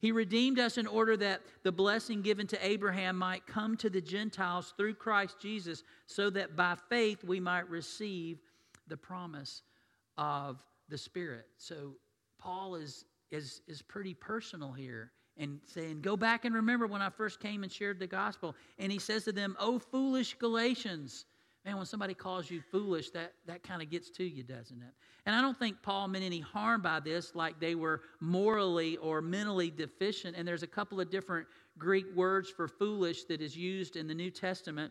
He 0.00 0.12
redeemed 0.12 0.58
us 0.58 0.78
in 0.78 0.86
order 0.86 1.16
that 1.18 1.42
the 1.62 1.72
blessing 1.72 2.22
given 2.22 2.46
to 2.48 2.66
Abraham 2.66 3.16
might 3.16 3.46
come 3.46 3.76
to 3.78 3.90
the 3.90 4.00
Gentiles 4.00 4.72
through 4.76 4.94
Christ 4.94 5.36
Jesus, 5.38 5.82
so 6.06 6.30
that 6.30 6.56
by 6.56 6.74
faith 6.88 7.22
we 7.22 7.38
might 7.38 7.68
receive 7.68 8.38
the 8.88 8.96
promise 8.96 9.62
of 10.16 10.62
the 10.88 10.96
Spirit. 10.96 11.46
So 11.58 11.92
Paul 12.38 12.76
is, 12.76 13.04
is, 13.30 13.62
is 13.66 13.82
pretty 13.82 14.14
personal 14.14 14.72
here 14.72 15.12
and 15.36 15.60
saying, 15.64 16.02
Go 16.02 16.16
back 16.16 16.44
and 16.44 16.54
remember 16.54 16.86
when 16.86 17.02
I 17.02 17.10
first 17.10 17.40
came 17.40 17.62
and 17.62 17.72
shared 17.72 17.98
the 17.98 18.06
gospel. 18.06 18.54
And 18.78 18.92
he 18.92 18.98
says 18.98 19.24
to 19.24 19.32
them, 19.32 19.56
Oh, 19.58 19.78
foolish 19.78 20.34
Galatians. 20.34 21.24
Man, 21.64 21.76
when 21.76 21.84
somebody 21.84 22.14
calls 22.14 22.50
you 22.50 22.62
foolish, 22.70 23.10
that, 23.10 23.34
that 23.46 23.62
kind 23.62 23.82
of 23.82 23.90
gets 23.90 24.08
to 24.10 24.24
you, 24.24 24.42
doesn't 24.42 24.80
it? 24.80 24.94
And 25.26 25.36
I 25.36 25.42
don't 25.42 25.58
think 25.58 25.82
Paul 25.82 26.08
meant 26.08 26.24
any 26.24 26.40
harm 26.40 26.80
by 26.80 27.00
this, 27.00 27.34
like 27.34 27.60
they 27.60 27.74
were 27.74 28.00
morally 28.18 28.96
or 28.96 29.20
mentally 29.20 29.70
deficient. 29.70 30.36
And 30.36 30.48
there's 30.48 30.62
a 30.62 30.66
couple 30.66 31.00
of 31.00 31.10
different 31.10 31.46
Greek 31.76 32.06
words 32.16 32.48
for 32.48 32.66
foolish 32.66 33.24
that 33.24 33.42
is 33.42 33.54
used 33.54 33.96
in 33.96 34.06
the 34.06 34.14
New 34.14 34.30
Testament. 34.30 34.90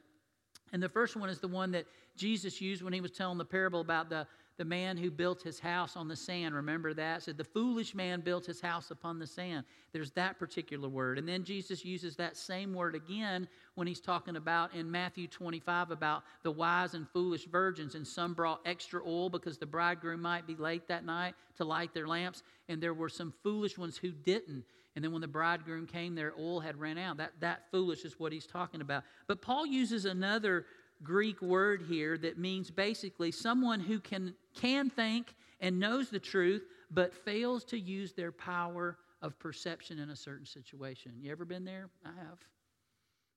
And 0.72 0.82
the 0.82 0.90
first 0.90 1.16
one 1.16 1.30
is 1.30 1.40
the 1.40 1.48
one 1.48 1.72
that 1.72 1.86
Jesus 2.16 2.62
used 2.62 2.84
when 2.84 2.94
he 2.94 3.02
was 3.02 3.12
telling 3.12 3.40
the 3.40 3.46
parable 3.46 3.82
about 3.82 4.10
the, 4.10 4.28
the 4.60 4.66
man 4.66 4.98
who 4.98 5.10
built 5.10 5.42
his 5.42 5.58
house 5.58 5.96
on 5.96 6.10
the 6.10 6.16
sand. 6.18 6.54
Remember 6.54 6.94
that? 6.94 7.24
Said 7.24 7.38
the 7.38 7.46
foolish 7.46 7.96
man 7.96 8.20
built 8.20 8.46
his 8.46 8.60
house 8.60 8.92
upon 8.92 9.18
the 9.18 9.26
sand. 9.26 9.64
There's 9.94 10.12
that 10.12 10.38
particular 10.38 10.90
word. 10.90 11.18
And 11.18 11.26
then 11.26 11.46
Jesus 11.46 11.86
uses 11.86 12.18
that 12.18 12.36
same 12.36 12.74
word 12.74 12.94
again 12.94 13.48
when 13.76 13.88
he's 13.88 14.02
talking 14.02 14.36
about 14.36 14.76
in 14.76 14.92
Matthew 14.92 15.28
25 15.28 15.92
about 15.92 16.24
the 16.44 16.52
wise 16.52 16.94
and 16.94 17.08
foolish 17.08 17.46
virgins. 17.46 17.96
And 17.96 18.06
some 18.06 18.34
brought 18.34 18.60
extra 18.66 19.02
oil 19.02 19.30
because 19.30 19.58
the 19.58 19.66
bridegroom 19.66 20.22
might 20.22 20.46
be 20.46 20.58
late 20.58 20.90
that 20.90 21.06
night 21.06 21.36
to 21.56 21.64
light 21.64 21.94
their 21.94 22.08
lamps. 22.08 22.44
And 22.68 22.84
there 22.84 22.94
were 22.94 23.10
some 23.10 23.34
foolish 23.42 23.78
ones 23.78 23.96
who 23.96 24.12
didn't. 24.12 24.66
And 24.98 25.06
then 25.06 25.14
when 25.14 25.22
the 25.22 25.28
bridegroom 25.30 25.88
came, 25.88 26.16
their 26.16 26.34
oil 26.38 26.60
had 26.60 26.78
ran 26.78 26.98
out. 26.98 27.16
That, 27.16 27.32
that 27.40 27.72
foolish 27.72 28.04
is 28.04 28.20
what 28.20 28.34
he's 28.34 28.46
talking 28.46 28.82
about. 28.82 29.04
But 29.26 29.42
Paul 29.42 29.66
uses 29.66 30.04
another 30.04 30.66
Greek 31.04 31.42
word 31.42 31.84
here 31.88 32.18
that 32.18 32.38
means 32.38 32.70
basically 32.70 33.32
someone 33.32 33.80
who 33.80 34.00
can, 34.00 34.34
can 34.54 34.90
think 34.90 35.34
and 35.60 35.80
knows 35.80 36.10
the 36.10 36.20
truth, 36.20 36.64
but 36.92 37.14
fails 37.14 37.64
to 37.66 37.80
use 37.80 38.14
their 38.14 38.32
power 38.32 38.98
of 39.22 39.38
perception 39.40 40.00
in 40.00 40.10
a 40.10 40.16
certain 40.16 40.46
situation. 40.46 41.14
You 41.20 41.32
ever 41.32 41.46
been 41.46 41.66
there? 41.66 41.90
I 42.06 42.10
have. 42.10 42.40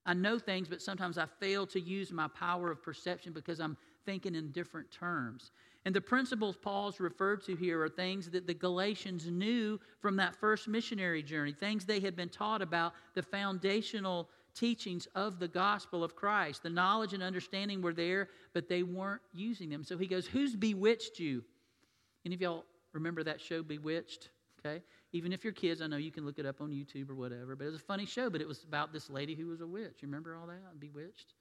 I 0.05 0.15
know 0.15 0.39
things, 0.39 0.69
but 0.69 0.83
sometimes 0.83 1.17
I 1.17 1.27
fail 1.27 1.67
to 1.69 1.81
use 1.81 2.11
my 2.11 2.27
power 2.29 2.71
of 2.71 2.83
perception 2.83 3.33
because 3.33 3.61
I'm 3.61 3.77
thinking 4.05 4.35
in 4.35 4.51
different 4.51 4.91
terms. 4.91 5.53
And 5.85 5.95
the 5.95 6.01
principles 6.01 6.57
Paul's 6.57 6.99
referred 6.99 7.45
to 7.45 7.55
here 7.55 7.81
are 7.83 7.89
things 7.89 8.31
that 8.31 8.47
the 8.47 8.55
Galatians 8.55 9.29
knew 9.29 9.79
from 10.01 10.17
that 10.17 10.35
first 10.35 10.67
missionary 10.67 11.23
journey, 11.23 11.53
things 11.53 11.85
they 11.85 12.01
had 12.01 12.17
been 12.17 12.29
taught 12.29 12.63
about 12.63 12.95
the 13.15 13.23
foundational 13.23 14.29
teachings 14.55 15.07
of 15.15 15.39
the 15.39 15.49
gospel 15.49 16.05
of 16.05 16.17
Christ. 16.17 16.63
The 16.63 16.71
knowledge 16.71 17.15
and 17.15 17.23
understanding 17.23 17.83
were 17.83 17.95
there, 17.95 18.29
but 18.53 18.69
they 18.69 18.83
weren't 18.83 19.23
using 19.33 19.69
them. 19.69 19.85
So 19.85 19.97
he 19.99 20.07
goes, 20.07 20.27
Who's 20.27 20.55
bewitched 20.55 21.19
you? 21.19 21.45
Any 22.25 22.35
of 22.35 22.41
y'all 22.41 22.65
remember 22.93 23.23
that 23.25 23.41
show, 23.41 23.63
Bewitched? 23.63 24.31
Okay? 24.65 24.83
Even 25.13 25.33
if 25.33 25.45
you're 25.45 25.53
kids, 25.53 25.83
I 25.83 25.87
know 25.87 25.97
you 25.97 26.13
can 26.13 26.25
look 26.25 26.39
it 26.39 26.47
up 26.47 26.61
on 26.61 26.71
YouTube 26.71 27.11
or 27.11 27.15
whatever, 27.15 27.57
but 27.57 27.65
it 27.65 27.71
was 27.71 27.81
a 27.81 27.85
funny 27.85 28.07
show, 28.07 28.31
but 28.31 28.41
it 28.41 28.49
was 28.49 28.63
about 28.63 28.93
this 28.93 29.11
lady 29.11 29.35
who 29.35 29.49
was 29.49 29.61
a 29.61 29.67
witch. 29.67 29.97
You 30.01 30.09
remember 30.09 30.37
all 30.37 30.47
that? 30.47 30.81
Bewitched? 30.81 31.35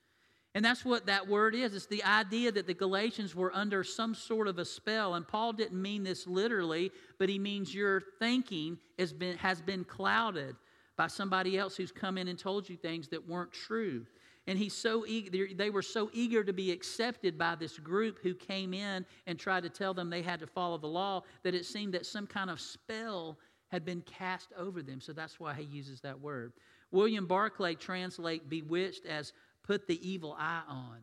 And 0.54 0.66
that's 0.66 0.84
what 0.84 1.06
that 1.06 1.28
word 1.28 1.56
is. 1.56 1.74
It's 1.74 1.86
the 1.86 2.04
idea 2.04 2.52
that 2.52 2.68
the 2.68 2.74
Galatians 2.74 3.34
were 3.34 3.56
under 3.56 3.86
some 3.86 4.14
sort 4.14 4.50
of 4.50 4.60
a 4.60 4.66
spell. 4.66 5.14
And 5.14 5.26
Paul 5.26 5.54
didn't 5.54 5.82
mean 5.82 6.04
this 6.04 6.28
literally, 6.28 6.92
but 7.20 7.30
he 7.30 7.40
means 7.40 7.74
your 7.74 8.04
thinking 8.20 8.78
has 9.00 9.14
been, 9.14 9.38
has 9.38 9.62
been 9.62 9.86
clouded 9.86 10.56
by 10.98 11.08
somebody 11.08 11.58
else 11.58 11.76
who's 11.76 11.92
come 11.92 12.18
in 12.18 12.28
and 12.28 12.38
told 12.38 12.70
you 12.70 12.78
things 12.78 13.08
that 13.10 13.28
weren't 13.28 13.52
true. 13.52 14.06
And 14.48 14.58
he's 14.58 14.74
so 14.74 15.06
eager, 15.08 15.48
they 15.56 15.70
were 15.70 15.82
so 15.82 16.10
eager 16.14 16.44
to 16.44 16.54
be 16.54 16.72
accepted 16.72 17.38
by 17.38 17.56
this 17.56 17.78
group 17.78 18.20
who 18.24 18.34
came 18.34 18.74
in 18.74 19.06
and 19.28 19.38
tried 19.38 19.64
to 19.64 19.70
tell 19.70 19.94
them 19.94 20.10
they 20.10 20.24
had 20.24 20.40
to 20.40 20.48
follow 20.48 20.78
the 20.78 20.88
law 20.88 21.24
that 21.44 21.54
it 21.54 21.66
seemed 21.66 21.94
that 21.94 22.06
some 22.06 22.26
kind 22.26 22.50
of 22.50 22.60
spell 22.60 23.38
had 23.70 23.86
been 23.86 24.02
cast 24.02 24.52
over 24.58 24.82
them. 24.82 25.00
So 25.00 25.14
that's 25.14 25.40
why 25.40 25.54
he 25.54 25.64
uses 25.64 26.02
that 26.02 26.20
word. 26.20 26.54
William 26.92 27.26
Barclay 27.26 27.76
translate 27.76 28.50
bewitched 28.50 29.06
as 29.06 29.32
put 29.64 29.88
the 29.88 30.06
evil 30.08 30.36
eye 30.38 30.64
on. 30.68 30.98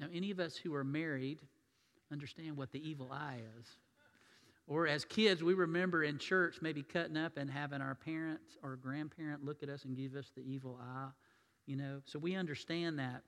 Now, 0.00 0.08
any 0.12 0.30
of 0.30 0.40
us 0.40 0.56
who 0.56 0.74
are 0.74 0.84
married 0.84 1.40
understand 2.10 2.56
what 2.56 2.72
the 2.72 2.86
evil 2.86 3.10
eye 3.10 3.40
is. 3.58 3.66
Or 4.66 4.86
as 4.86 5.04
kids, 5.04 5.42
we 5.42 5.54
remember 5.54 6.04
in 6.04 6.18
church 6.18 6.58
maybe 6.62 6.82
cutting 6.82 7.16
up 7.16 7.36
and 7.36 7.50
having 7.50 7.80
our 7.80 7.94
parents 7.94 8.56
or 8.62 8.76
grandparent 8.76 9.44
look 9.44 9.62
at 9.62 9.68
us 9.68 9.84
and 9.84 9.96
give 9.96 10.14
us 10.14 10.30
the 10.36 10.42
evil 10.42 10.78
eye, 10.80 11.08
you 11.66 11.76
know. 11.76 12.00
So 12.04 12.18
we 12.18 12.36
understand 12.36 12.98
that. 12.98 13.22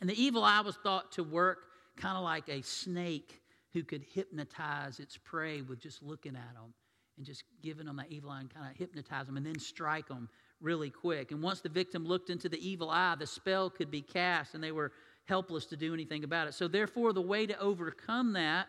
And 0.00 0.08
the 0.08 0.20
evil 0.20 0.44
eye 0.44 0.60
was 0.60 0.76
thought 0.76 1.12
to 1.12 1.24
work 1.24 1.66
kind 1.96 2.16
of 2.16 2.22
like 2.22 2.48
a 2.48 2.62
snake 2.62 3.40
who 3.72 3.82
could 3.82 4.04
hypnotize 4.14 5.00
its 5.00 5.16
prey 5.16 5.62
with 5.62 5.80
just 5.80 6.02
looking 6.02 6.36
at 6.36 6.54
them 6.54 6.74
and 7.16 7.26
just 7.26 7.44
giving 7.62 7.86
them 7.86 7.96
that 7.96 8.10
evil 8.10 8.30
eye 8.30 8.40
and 8.40 8.52
kind 8.52 8.70
of 8.70 8.76
hypnotize 8.76 9.26
them 9.26 9.36
and 9.36 9.44
then 9.44 9.58
strike 9.58 10.08
them 10.08 10.28
really 10.60 10.90
quick. 10.90 11.32
And 11.32 11.42
once 11.42 11.60
the 11.60 11.68
victim 11.68 12.04
looked 12.04 12.30
into 12.30 12.48
the 12.48 12.66
evil 12.66 12.90
eye, 12.90 13.14
the 13.18 13.26
spell 13.26 13.70
could 13.70 13.90
be 13.90 14.02
cast 14.02 14.54
and 14.54 14.62
they 14.62 14.72
were 14.72 14.92
helpless 15.24 15.66
to 15.66 15.76
do 15.76 15.92
anything 15.92 16.24
about 16.24 16.48
it. 16.48 16.54
So, 16.54 16.68
therefore, 16.68 17.12
the 17.12 17.22
way 17.22 17.46
to 17.46 17.58
overcome 17.60 18.32
that 18.34 18.68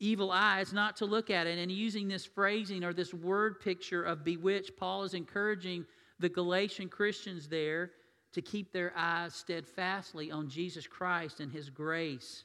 evil 0.00 0.32
eyes 0.32 0.72
not 0.72 0.96
to 0.96 1.04
look 1.04 1.30
at 1.30 1.46
it. 1.46 1.58
And 1.58 1.70
using 1.70 2.08
this 2.08 2.24
phrasing 2.24 2.82
or 2.82 2.92
this 2.92 3.14
word 3.14 3.60
picture 3.60 4.02
of 4.02 4.24
bewitched, 4.24 4.76
Paul 4.76 5.04
is 5.04 5.14
encouraging 5.14 5.84
the 6.18 6.28
Galatian 6.28 6.88
Christians 6.88 7.48
there 7.48 7.92
to 8.32 8.42
keep 8.42 8.72
their 8.72 8.92
eyes 8.96 9.34
steadfastly 9.34 10.30
on 10.30 10.48
Jesus 10.48 10.86
Christ 10.86 11.40
and 11.40 11.52
his 11.52 11.68
grace. 11.68 12.44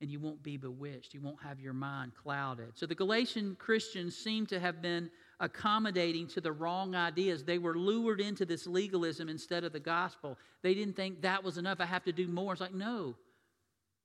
And 0.00 0.10
you 0.10 0.18
won't 0.18 0.42
be 0.42 0.56
bewitched. 0.56 1.14
You 1.14 1.20
won't 1.20 1.40
have 1.42 1.60
your 1.60 1.74
mind 1.74 2.12
clouded. 2.14 2.72
So 2.74 2.86
the 2.86 2.94
Galatian 2.94 3.54
Christians 3.56 4.16
seem 4.16 4.46
to 4.46 4.58
have 4.58 4.82
been 4.82 5.10
accommodating 5.38 6.26
to 6.28 6.40
the 6.40 6.50
wrong 6.50 6.96
ideas. 6.96 7.44
They 7.44 7.58
were 7.58 7.76
lured 7.76 8.20
into 8.20 8.44
this 8.44 8.66
legalism 8.66 9.28
instead 9.28 9.62
of 9.62 9.72
the 9.72 9.80
gospel. 9.80 10.38
They 10.62 10.74
didn't 10.74 10.96
think 10.96 11.22
that 11.22 11.44
was 11.44 11.58
enough. 11.58 11.80
I 11.80 11.86
have 11.86 12.04
to 12.04 12.12
do 12.12 12.26
more. 12.26 12.52
It's 12.52 12.60
like, 12.60 12.74
no. 12.74 13.14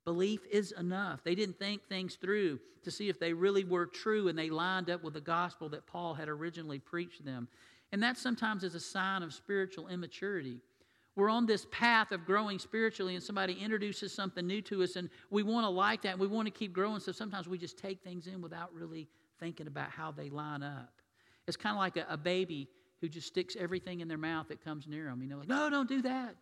Belief 0.08 0.46
is 0.50 0.72
enough. 0.80 1.22
They 1.26 1.36
didn't 1.36 1.60
think 1.60 1.86
things 1.90 2.16
through 2.16 2.62
to 2.84 2.90
see 2.90 3.10
if 3.10 3.20
they 3.20 3.34
really 3.34 3.66
were 3.66 3.86
true 3.86 4.30
and 4.30 4.40
they 4.40 4.50
lined 4.50 4.90
up 4.90 5.04
with 5.04 5.16
the 5.16 5.20
gospel 5.20 5.68
that 5.68 5.86
Paul 5.86 6.14
had 6.14 6.30
originally 6.30 6.80
preached 6.80 7.26
them. 7.26 7.50
And 7.92 8.02
that 8.02 8.18
sometimes 8.18 8.64
is 8.64 8.74
a 8.74 8.80
sign 8.80 9.22
of 9.22 9.34
spiritual 9.34 9.90
immaturity. 9.90 10.62
We're 11.18 11.30
on 11.30 11.46
this 11.46 11.68
path 11.72 12.14
of 12.14 12.26
growing 12.26 12.58
spiritually, 12.58 13.16
and 13.16 13.24
somebody 13.24 13.52
introduces 13.52 14.14
something 14.14 14.48
new 14.48 14.62
to 14.62 14.82
us, 14.82 14.96
and 14.96 15.10
we 15.30 15.44
want 15.44 15.66
to 15.66 15.70
like 15.70 16.04
that, 16.04 16.12
and 16.12 16.22
we 16.22 16.28
want 16.28 16.46
to 16.46 16.52
keep 16.52 16.72
growing. 16.72 17.02
So 17.02 17.12
sometimes 17.12 17.50
we 17.50 17.58
just 17.58 17.78
take 17.78 18.02
things 18.02 18.28
in 18.28 18.42
without 18.42 18.74
really 18.74 19.10
thinking 19.42 19.68
about 19.68 19.90
how 19.90 20.12
they 20.12 20.30
line 20.30 20.64
up. 20.64 20.94
It's 21.50 21.58
kind 21.58 21.76
of 21.76 21.80
like 21.80 21.98
a, 21.98 22.06
a 22.10 22.18
baby 22.18 22.70
who 23.02 23.10
just 23.10 23.28
sticks 23.28 23.58
everything 23.60 24.00
in 24.00 24.08
their 24.08 24.18
mouth 24.18 24.48
that 24.48 24.64
comes 24.64 24.88
near 24.88 25.06
them. 25.06 25.22
You 25.22 25.28
know, 25.28 25.40
like, 25.40 25.50
no, 25.50 25.70
don't 25.70 25.90
do 25.90 26.02
that 26.04 26.38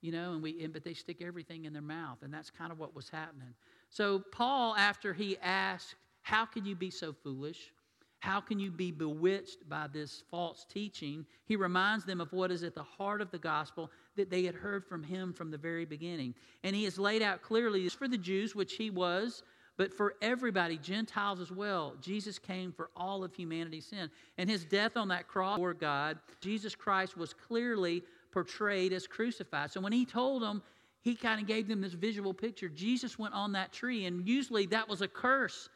you 0.00 0.12
know, 0.12 0.32
and 0.32 0.42
we, 0.42 0.62
and, 0.62 0.72
but 0.72 0.84
they 0.84 0.94
stick 0.94 1.20
everything 1.20 1.64
in 1.64 1.72
their 1.72 1.82
mouth, 1.82 2.18
and 2.22 2.32
that's 2.32 2.50
kind 2.50 2.72
of 2.72 2.78
what 2.78 2.94
was 2.94 3.08
happening. 3.08 3.54
So 3.88 4.20
Paul, 4.32 4.74
after 4.76 5.12
he 5.12 5.36
asked, 5.38 5.94
"How 6.22 6.44
can 6.44 6.64
you 6.64 6.74
be 6.74 6.90
so 6.90 7.12
foolish? 7.12 7.72
How 8.20 8.40
can 8.40 8.58
you 8.58 8.70
be 8.70 8.92
bewitched 8.92 9.68
by 9.68 9.86
this 9.86 10.22
false 10.30 10.66
teaching?" 10.68 11.26
He 11.44 11.56
reminds 11.56 12.04
them 12.04 12.20
of 12.20 12.32
what 12.32 12.50
is 12.50 12.62
at 12.62 12.74
the 12.74 12.82
heart 12.82 13.20
of 13.20 13.30
the 13.30 13.38
gospel 13.38 13.90
that 14.16 14.30
they 14.30 14.44
had 14.44 14.54
heard 14.54 14.86
from 14.86 15.02
him 15.02 15.32
from 15.32 15.50
the 15.50 15.58
very 15.58 15.84
beginning, 15.84 16.34
and 16.62 16.76
he 16.76 16.84
has 16.84 16.98
laid 16.98 17.22
out 17.22 17.42
clearly 17.42 17.88
for 17.88 18.08
the 18.08 18.18
Jews, 18.18 18.54
which 18.54 18.74
he 18.74 18.90
was. 18.90 19.42
But 19.76 19.94
for 19.94 20.16
everybody, 20.20 20.76
Gentiles 20.76 21.40
as 21.40 21.50
well, 21.50 21.94
Jesus 22.02 22.38
came 22.38 22.70
for 22.70 22.90
all 22.94 23.24
of 23.24 23.32
humanity's 23.34 23.86
sin. 23.86 24.10
And 24.36 24.50
his 24.50 24.66
death 24.66 24.94
on 24.94 25.08
that 25.08 25.26
cross 25.26 25.56
for 25.56 25.72
God, 25.72 26.18
Jesus 26.42 26.74
Christ 26.74 27.16
was 27.16 27.32
clearly 27.32 28.02
portrayed 28.32 28.92
as 28.92 29.06
crucified. 29.06 29.70
So 29.70 29.80
when 29.80 29.92
he 29.92 30.04
told 30.04 30.42
them, 30.42 30.62
he 31.02 31.14
kind 31.14 31.40
of 31.40 31.46
gave 31.46 31.66
them 31.66 31.80
this 31.80 31.94
visual 31.94 32.34
picture. 32.34 32.68
Jesus 32.68 33.18
went 33.18 33.34
on 33.34 33.52
that 33.52 33.72
tree, 33.72 34.04
and 34.04 34.26
usually 34.26 34.66
that 34.66 34.88
was 34.88 35.00
a 35.00 35.08
curse. 35.08 35.68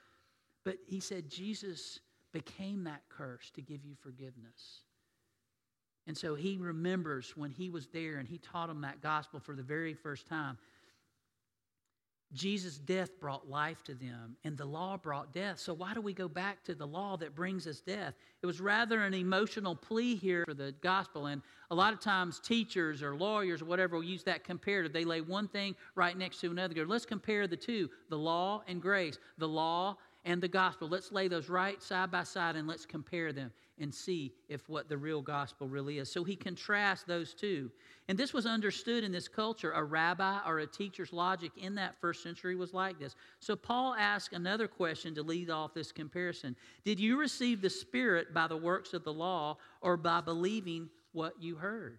But 0.64 0.76
he 0.86 1.00
said 1.00 1.28
Jesus 1.28 2.00
became 2.32 2.84
that 2.84 3.02
curse 3.08 3.50
to 3.54 3.62
give 3.62 3.84
you 3.84 3.94
forgiveness. 4.02 4.82
And 6.06 6.16
so 6.16 6.34
he 6.34 6.58
remembers 6.58 7.34
when 7.36 7.50
he 7.50 7.70
was 7.70 7.86
there 7.86 8.16
and 8.16 8.28
he 8.28 8.38
taught 8.38 8.68
them 8.68 8.82
that 8.82 9.00
gospel 9.00 9.40
for 9.40 9.54
the 9.56 9.62
very 9.62 9.94
first 9.94 10.26
time. 10.26 10.58
Jesus' 12.34 12.78
death 12.78 13.18
brought 13.20 13.48
life 13.48 13.82
to 13.84 13.94
them, 13.94 14.36
and 14.44 14.58
the 14.58 14.64
law 14.64 14.96
brought 14.96 15.32
death. 15.32 15.58
So, 15.58 15.72
why 15.72 15.94
do 15.94 16.00
we 16.00 16.12
go 16.12 16.28
back 16.28 16.64
to 16.64 16.74
the 16.74 16.86
law 16.86 17.16
that 17.18 17.34
brings 17.34 17.66
us 17.66 17.80
death? 17.80 18.14
It 18.42 18.46
was 18.46 18.60
rather 18.60 19.02
an 19.02 19.14
emotional 19.14 19.76
plea 19.76 20.16
here 20.16 20.44
for 20.44 20.54
the 20.54 20.74
gospel. 20.80 21.26
And 21.26 21.42
a 21.70 21.74
lot 21.74 21.92
of 21.92 22.00
times, 22.00 22.40
teachers 22.40 23.02
or 23.02 23.16
lawyers 23.16 23.62
or 23.62 23.66
whatever 23.66 23.96
will 23.96 24.04
use 24.04 24.24
that 24.24 24.44
comparative. 24.44 24.92
They 24.92 25.04
lay 25.04 25.20
one 25.20 25.48
thing 25.48 25.76
right 25.94 26.16
next 26.16 26.40
to 26.40 26.50
another. 26.50 26.86
Let's 26.86 27.06
compare 27.06 27.46
the 27.46 27.56
two 27.56 27.88
the 28.10 28.18
law 28.18 28.62
and 28.66 28.82
grace, 28.82 29.18
the 29.38 29.48
law 29.48 29.96
and 30.24 30.42
the 30.42 30.48
gospel. 30.48 30.88
Let's 30.88 31.12
lay 31.12 31.28
those 31.28 31.48
right 31.48 31.82
side 31.82 32.10
by 32.10 32.22
side 32.22 32.56
and 32.56 32.66
let's 32.66 32.86
compare 32.86 33.32
them 33.32 33.52
and 33.78 33.92
see 33.92 34.32
if 34.48 34.68
what 34.68 34.88
the 34.88 34.96
real 34.96 35.20
gospel 35.20 35.68
really 35.68 35.98
is. 35.98 36.10
So 36.10 36.24
he 36.24 36.36
contrasts 36.36 37.04
those 37.04 37.34
two. 37.34 37.70
And 38.08 38.16
this 38.16 38.32
was 38.32 38.46
understood 38.46 39.02
in 39.02 39.12
this 39.12 39.28
culture. 39.28 39.72
A 39.72 39.82
rabbi 39.82 40.38
or 40.46 40.60
a 40.60 40.66
teacher's 40.66 41.12
logic 41.12 41.52
in 41.56 41.74
that 41.74 42.00
first 42.00 42.22
century 42.22 42.54
was 42.54 42.72
like 42.72 42.98
this. 42.98 43.16
So 43.40 43.56
Paul 43.56 43.94
asks 43.94 44.34
another 44.34 44.68
question 44.68 45.14
to 45.16 45.22
lead 45.22 45.50
off 45.50 45.74
this 45.74 45.92
comparison 45.92 46.56
Did 46.84 47.00
you 47.00 47.18
receive 47.18 47.60
the 47.60 47.70
Spirit 47.70 48.32
by 48.32 48.46
the 48.46 48.56
works 48.56 48.94
of 48.94 49.04
the 49.04 49.12
law 49.12 49.58
or 49.80 49.96
by 49.96 50.20
believing 50.20 50.88
what 51.12 51.34
you 51.40 51.56
heard? 51.56 51.98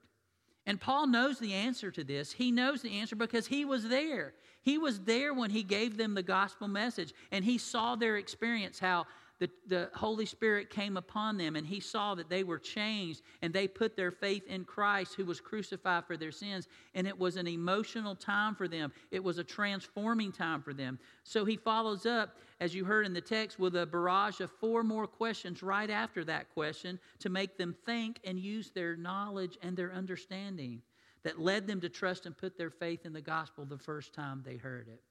And 0.67 0.81
Paul 0.81 1.07
knows 1.07 1.37
the 1.37 1.53
answer 1.53 1.91
to 1.91 2.03
this. 2.03 2.31
He 2.31 2.51
knows 2.51 2.81
the 2.81 2.99
answer 2.99 3.15
because 3.15 3.45
he 3.45 3.65
was 3.65 3.87
there. 3.87 4.33
He 4.65 4.79
was 4.79 5.01
there 5.01 5.31
when 5.31 5.51
he 5.51 5.61
gave 5.61 5.95
them 5.95 6.15
the 6.15 6.23
gospel 6.23 6.67
message, 6.67 7.13
and 7.31 7.45
he 7.45 7.59
saw 7.59 7.95
their 7.95 8.17
experience, 8.17 8.79
how 8.79 9.05
the, 9.39 9.49
the 9.67 9.91
Holy 9.93 10.25
Spirit 10.25 10.71
came 10.71 10.97
upon 10.97 11.37
them 11.37 11.55
and 11.55 11.67
he 11.67 11.81
saw 11.81 12.15
that 12.15 12.29
they 12.29 12.43
were 12.43 12.57
changed 12.57 13.21
and 13.41 13.53
they 13.53 13.67
put 13.67 13.97
their 13.97 14.11
faith 14.11 14.47
in 14.47 14.63
Christ 14.63 15.13
who 15.15 15.25
was 15.25 15.41
crucified 15.41 16.05
for 16.05 16.15
their 16.15 16.31
sins. 16.31 16.69
And 16.93 17.05
it 17.05 17.19
was 17.19 17.35
an 17.35 17.45
emotional 17.45 18.15
time 18.15 18.55
for 18.55 18.67
them, 18.67 18.91
it 19.11 19.23
was 19.23 19.37
a 19.37 19.43
transforming 19.43 20.31
time 20.31 20.61
for 20.61 20.73
them. 20.73 20.97
So 21.23 21.43
he 21.43 21.57
follows 21.57 22.05
up, 22.05 22.39
as 22.61 22.73
you 22.73 22.85
heard 22.85 23.05
in 23.05 23.13
the 23.13 23.21
text, 23.21 23.59
with 23.59 23.75
a 23.75 23.85
barrage 23.85 24.39
of 24.39 24.49
four 24.51 24.83
more 24.83 25.05
questions 25.05 25.61
right 25.61 25.89
after 25.89 26.23
that 26.23 26.49
question 26.53 26.97
to 27.19 27.29
make 27.29 27.57
them 27.57 27.75
think 27.85 28.21
and 28.23 28.39
use 28.39 28.71
their 28.71 28.95
knowledge 28.95 29.57
and 29.61 29.75
their 29.75 29.91
understanding 29.91 30.81
that 31.25 31.41
led 31.41 31.65
them 31.67 31.81
to 31.81 31.89
trust 31.89 32.27
and 32.27 32.37
put 32.37 32.57
their 32.57 32.69
faith 32.69 33.05
in 33.05 33.11
the 33.11 33.19
gospel 33.19 33.65
the 33.65 33.77
first 33.77 34.13
time 34.13 34.43
they 34.45 34.55
heard 34.55 34.87
it. 34.87 35.01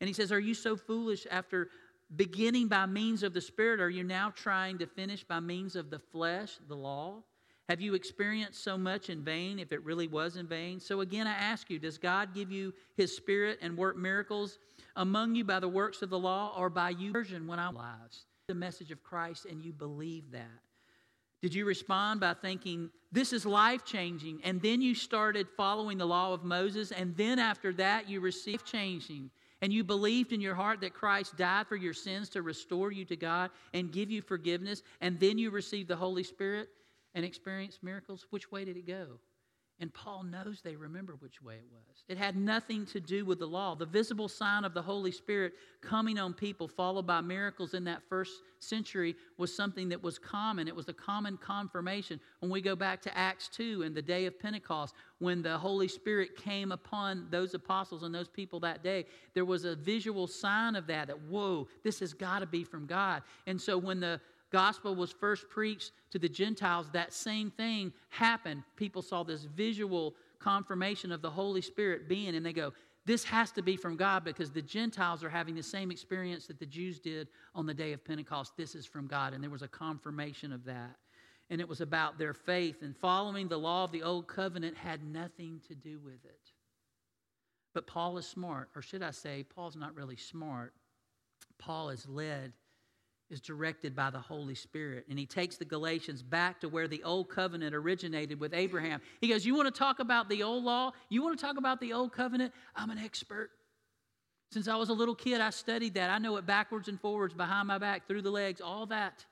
And 0.00 0.08
he 0.08 0.14
says, 0.14 0.32
Are 0.32 0.40
you 0.40 0.54
so 0.54 0.76
foolish 0.76 1.26
after 1.30 1.68
beginning 2.14 2.68
by 2.68 2.86
means 2.86 3.24
of 3.24 3.34
the 3.34 3.40
Spirit? 3.40 3.80
Are 3.80 3.90
you 3.90 4.04
now 4.04 4.32
trying 4.34 4.78
to 4.78 4.86
finish 4.86 5.24
by 5.24 5.40
means 5.40 5.74
of 5.74 5.90
the 5.90 5.98
flesh, 5.98 6.58
the 6.68 6.76
law? 6.76 7.22
Have 7.68 7.80
you 7.80 7.94
experienced 7.94 8.62
so 8.62 8.78
much 8.78 9.10
in 9.10 9.24
vain 9.24 9.58
if 9.58 9.72
it 9.72 9.82
really 9.84 10.06
was 10.06 10.36
in 10.36 10.46
vain? 10.46 10.78
So 10.78 11.00
again, 11.00 11.26
I 11.26 11.32
ask 11.32 11.68
you, 11.70 11.80
does 11.80 11.98
God 11.98 12.34
give 12.34 12.52
you 12.52 12.72
His 12.96 13.16
Spirit 13.16 13.58
and 13.60 13.76
work 13.76 13.96
miracles 13.96 14.58
among 14.94 15.34
you 15.34 15.44
by 15.44 15.58
the 15.58 15.68
works 15.68 16.02
of 16.02 16.10
the 16.10 16.18
law 16.18 16.54
or 16.56 16.70
by 16.70 16.90
you 16.90 17.10
version 17.10 17.48
when 17.48 17.58
I 17.58 17.70
lives? 17.70 18.26
The 18.46 18.54
message 18.54 18.92
of 18.92 19.02
Christ 19.02 19.46
and 19.46 19.64
you 19.64 19.72
believe 19.72 20.30
that. 20.30 20.63
Did 21.44 21.52
you 21.52 21.66
respond 21.66 22.20
by 22.20 22.32
thinking, 22.32 22.88
this 23.12 23.34
is 23.34 23.44
life 23.44 23.84
changing? 23.84 24.40
And 24.44 24.62
then 24.62 24.80
you 24.80 24.94
started 24.94 25.46
following 25.58 25.98
the 25.98 26.06
law 26.06 26.32
of 26.32 26.42
Moses, 26.42 26.90
and 26.90 27.14
then 27.18 27.38
after 27.38 27.70
that, 27.74 28.08
you 28.08 28.20
received 28.20 28.64
changing 28.64 29.30
and 29.60 29.70
you 29.70 29.84
believed 29.84 30.32
in 30.32 30.40
your 30.40 30.54
heart 30.54 30.80
that 30.80 30.94
Christ 30.94 31.36
died 31.36 31.66
for 31.66 31.76
your 31.76 31.92
sins 31.92 32.30
to 32.30 32.40
restore 32.40 32.92
you 32.92 33.04
to 33.04 33.16
God 33.16 33.50
and 33.74 33.92
give 33.92 34.10
you 34.10 34.22
forgiveness, 34.22 34.82
and 35.02 35.20
then 35.20 35.36
you 35.36 35.50
received 35.50 35.88
the 35.88 35.96
Holy 35.96 36.22
Spirit 36.22 36.70
and 37.14 37.26
experienced 37.26 37.82
miracles, 37.82 38.24
which 38.30 38.50
way 38.50 38.64
did 38.64 38.78
it 38.78 38.86
go? 38.86 39.18
And 39.80 39.92
Paul 39.92 40.22
knows 40.22 40.60
they 40.62 40.76
remember 40.76 41.16
which 41.18 41.42
way 41.42 41.56
it 41.56 41.66
was. 41.72 42.04
It 42.08 42.16
had 42.16 42.36
nothing 42.36 42.86
to 42.86 43.00
do 43.00 43.24
with 43.24 43.40
the 43.40 43.46
law. 43.46 43.74
The 43.74 43.86
visible 43.86 44.28
sign 44.28 44.64
of 44.64 44.72
the 44.72 44.82
Holy 44.82 45.10
Spirit 45.10 45.54
coming 45.80 46.16
on 46.16 46.32
people, 46.32 46.68
followed 46.68 47.08
by 47.08 47.20
miracles 47.20 47.74
in 47.74 47.82
that 47.84 48.02
first 48.08 48.42
century, 48.60 49.16
was 49.36 49.54
something 49.54 49.88
that 49.88 50.00
was 50.00 50.16
common. 50.16 50.68
It 50.68 50.76
was 50.76 50.88
a 50.88 50.92
common 50.92 51.36
confirmation. 51.36 52.20
When 52.38 52.52
we 52.52 52.60
go 52.60 52.76
back 52.76 53.02
to 53.02 53.18
Acts 53.18 53.48
2 53.48 53.82
and 53.82 53.96
the 53.96 54.02
day 54.02 54.26
of 54.26 54.38
Pentecost, 54.38 54.94
when 55.18 55.42
the 55.42 55.58
Holy 55.58 55.88
Spirit 55.88 56.36
came 56.36 56.70
upon 56.70 57.26
those 57.30 57.54
apostles 57.54 58.04
and 58.04 58.14
those 58.14 58.28
people 58.28 58.60
that 58.60 58.84
day, 58.84 59.06
there 59.34 59.44
was 59.44 59.64
a 59.64 59.74
visual 59.74 60.28
sign 60.28 60.76
of 60.76 60.86
that, 60.86 61.08
that, 61.08 61.20
whoa, 61.22 61.66
this 61.82 61.98
has 61.98 62.14
got 62.14 62.38
to 62.38 62.46
be 62.46 62.62
from 62.62 62.86
God. 62.86 63.22
And 63.48 63.60
so 63.60 63.76
when 63.76 63.98
the 63.98 64.20
gospel 64.54 64.94
was 64.94 65.10
first 65.10 65.48
preached 65.48 65.90
to 66.12 66.18
the 66.20 66.28
Gentiles, 66.28 66.88
that 66.92 67.12
same 67.12 67.50
thing 67.50 67.92
happened. 68.08 68.62
People 68.76 69.02
saw 69.02 69.24
this 69.24 69.42
visual 69.42 70.14
confirmation 70.38 71.10
of 71.10 71.20
the 71.22 71.30
Holy 71.30 71.60
Spirit 71.60 72.08
being, 72.08 72.36
and 72.36 72.46
they 72.46 72.52
go, 72.52 72.72
This 73.04 73.24
has 73.24 73.50
to 73.50 73.62
be 73.62 73.76
from 73.76 73.96
God 73.96 74.22
because 74.22 74.52
the 74.52 74.62
Gentiles 74.62 75.24
are 75.24 75.28
having 75.28 75.56
the 75.56 75.62
same 75.62 75.90
experience 75.90 76.46
that 76.46 76.60
the 76.60 76.66
Jews 76.66 77.00
did 77.00 77.26
on 77.52 77.66
the 77.66 77.74
day 77.74 77.92
of 77.92 78.04
Pentecost. 78.04 78.56
This 78.56 78.76
is 78.76 78.86
from 78.86 79.08
God. 79.08 79.34
And 79.34 79.42
there 79.42 79.50
was 79.50 79.62
a 79.62 79.68
confirmation 79.68 80.52
of 80.52 80.64
that. 80.66 80.94
And 81.50 81.60
it 81.60 81.68
was 81.68 81.80
about 81.80 82.16
their 82.16 82.32
faith. 82.32 82.76
And 82.82 82.96
following 82.96 83.48
the 83.48 83.58
law 83.58 83.82
of 83.82 83.90
the 83.90 84.04
old 84.04 84.28
covenant 84.28 84.76
had 84.76 85.04
nothing 85.04 85.62
to 85.66 85.74
do 85.74 85.98
with 85.98 86.24
it. 86.24 86.52
But 87.74 87.88
Paul 87.88 88.18
is 88.18 88.26
smart, 88.26 88.68
or 88.76 88.82
should 88.82 89.02
I 89.02 89.10
say, 89.10 89.42
Paul's 89.42 89.74
not 89.74 89.96
really 89.96 90.16
smart. 90.16 90.74
Paul 91.58 91.90
is 91.90 92.08
led 92.08 92.52
is 93.30 93.40
directed 93.40 93.96
by 93.96 94.10
the 94.10 94.18
Holy 94.18 94.54
Spirit. 94.54 95.06
And 95.08 95.18
he 95.18 95.26
takes 95.26 95.56
the 95.56 95.64
Galatians 95.64 96.22
back 96.22 96.60
to 96.60 96.68
where 96.68 96.88
the 96.88 97.02
old 97.02 97.28
covenant 97.28 97.74
originated 97.74 98.38
with 98.38 98.54
Abraham. 98.54 99.00
He 99.20 99.28
goes, 99.28 99.44
You 99.44 99.54
want 99.54 99.72
to 99.72 99.78
talk 99.78 99.98
about 99.98 100.28
the 100.28 100.42
old 100.42 100.64
law? 100.64 100.92
You 101.08 101.22
want 101.22 101.38
to 101.38 101.44
talk 101.44 101.56
about 101.56 101.80
the 101.80 101.92
old 101.92 102.12
covenant? 102.12 102.52
I'm 102.76 102.90
an 102.90 102.98
expert. 102.98 103.50
Since 104.52 104.68
I 104.68 104.76
was 104.76 104.88
a 104.88 104.92
little 104.92 105.14
kid, 105.14 105.40
I 105.40 105.50
studied 105.50 105.94
that. 105.94 106.10
I 106.10 106.18
know 106.18 106.36
it 106.36 106.46
backwards 106.46 106.88
and 106.88 107.00
forwards, 107.00 107.34
behind 107.34 107.66
my 107.66 107.78
back, 107.78 108.06
through 108.06 108.22
the 108.22 108.30
legs, 108.30 108.60
all 108.60 108.86
that. 108.86 109.24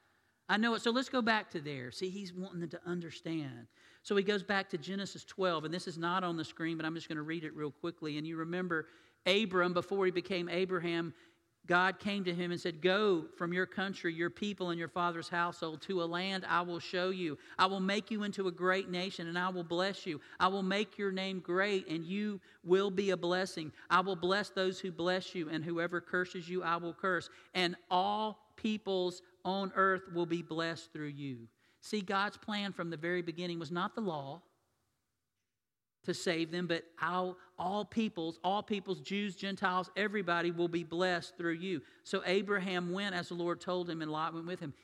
I 0.49 0.57
know 0.57 0.75
it. 0.75 0.83
So 0.83 0.91
let's 0.91 1.09
go 1.09 1.23
back 1.23 1.51
to 1.53 1.61
there. 1.61 1.91
See, 1.93 2.11
he's 2.11 2.33
wanting 2.33 2.61
them 2.61 2.71
to 2.71 2.81
understand. 2.87 3.69
So 4.03 4.17
he 4.17 4.25
goes 4.25 4.43
back 4.43 4.69
to 4.71 4.79
Genesis 4.79 5.25
12, 5.25 5.65
and 5.65 5.73
this 5.73 5.87
is 5.87 5.97
not 5.97 6.25
on 6.25 6.37
the 6.37 6.45
screen, 6.45 6.77
but 6.77 6.85
I'm 6.85 6.95
just 6.95 7.09
going 7.09 7.17
to 7.17 7.23
read 7.23 7.45
it 7.45 7.55
real 7.55 7.71
quickly. 7.71 8.19
And 8.19 8.27
you 8.27 8.37
remember 8.37 8.87
Abram, 9.27 9.73
before 9.73 10.05
he 10.05 10.11
became 10.11 10.49
Abraham, 10.49 11.15
God 11.67 12.01
came 12.01 12.25
to 12.25 12.35
him 12.35 12.51
and 12.51 12.61
said, 12.61 12.83
Go 12.83 13.27
from 13.37 13.53
your 13.53 13.67
country, 13.67 14.13
your 14.13 14.31
people, 14.31 14.71
and 14.71 14.79
your 14.79 14.89
father's 14.89 15.29
household 15.29 15.81
to 15.83 16.03
a 16.03 16.05
land 16.05 16.45
I 16.49 16.63
will 16.63 16.81
show 16.81 17.11
you. 17.11 17.39
I 17.57 17.67
will 17.67 17.81
make 17.81 18.11
you 18.11 18.25
into 18.25 18.49
a 18.49 18.53
great 18.53 18.91
nation, 18.91 19.29
and 19.29 19.39
I 19.39 19.49
will 19.49 19.63
bless 19.63 20.05
you. 20.05 20.21
I 20.41 20.49
will 20.49 20.65
make 20.65 20.99
your 20.99 21.13
name 21.13 21.39
great, 21.39 21.89
and 21.89 22.05
you 22.05 22.41
will 22.65 22.91
be 22.91 23.11
a 23.11 23.17
blessing. 23.17 23.71
I 23.89 24.01
will 24.01 24.17
bless 24.17 24.51
those 24.51 24.81
who 24.81 24.91
bless 24.91 25.37
you, 25.37 25.51
and 25.51 25.65
whoever 25.65 26.01
curses 26.01 26.49
you, 26.49 26.65
I 26.65 26.77
will 26.77 26.95
curse. 26.95 27.31
And 27.55 27.77
all 27.91 28.41
peoples 28.57 29.23
on 29.45 29.73
earth 29.77 30.03
will 30.13 30.27
be 30.27 30.43
blessed 30.43 30.93
through 30.93 31.09
you. 31.09 31.47
See, 31.81 32.01
God's 32.01 32.37
plan 32.37 32.73
from 32.73 32.91
the 32.91 32.97
very 32.97 33.23
beginning 33.23 33.59
was 33.61 33.71
not 33.71 33.95
the 33.95 34.01
law, 34.01 34.43
to 36.05 36.15
save 36.15 36.51
them, 36.51 36.67
but 36.67 36.85
all 37.01 37.85
peoples, 37.85 38.39
all 38.43 38.63
peoples, 38.63 39.01
Jews, 39.01 39.37
Gentiles, 39.37 39.91
everybody 39.97 40.51
will 40.51 40.69
be 40.69 40.85
blessed 40.85 41.37
through 41.37 41.55
you. 41.55 41.81
So 42.03 42.23
Abraham 42.27 42.93
went 42.93 43.15
as 43.15 43.29
the 43.29 43.35
Lord 43.35 43.61
told 43.61 43.89
him, 43.89 44.03
and 44.03 44.11
Lot 44.11 44.35
went 44.35 44.47
with 44.47 44.61
him. 44.61 44.75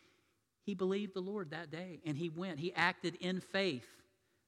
He 0.65 0.75
believed 0.75 1.15
the 1.15 1.21
Lord 1.21 1.51
that 1.51 1.71
day, 1.71 2.01
and 2.05 2.17
he 2.17 2.29
went. 2.29 2.59
He 2.59 2.73
acted 2.75 3.17
in 3.21 3.41
faith. 3.41 3.87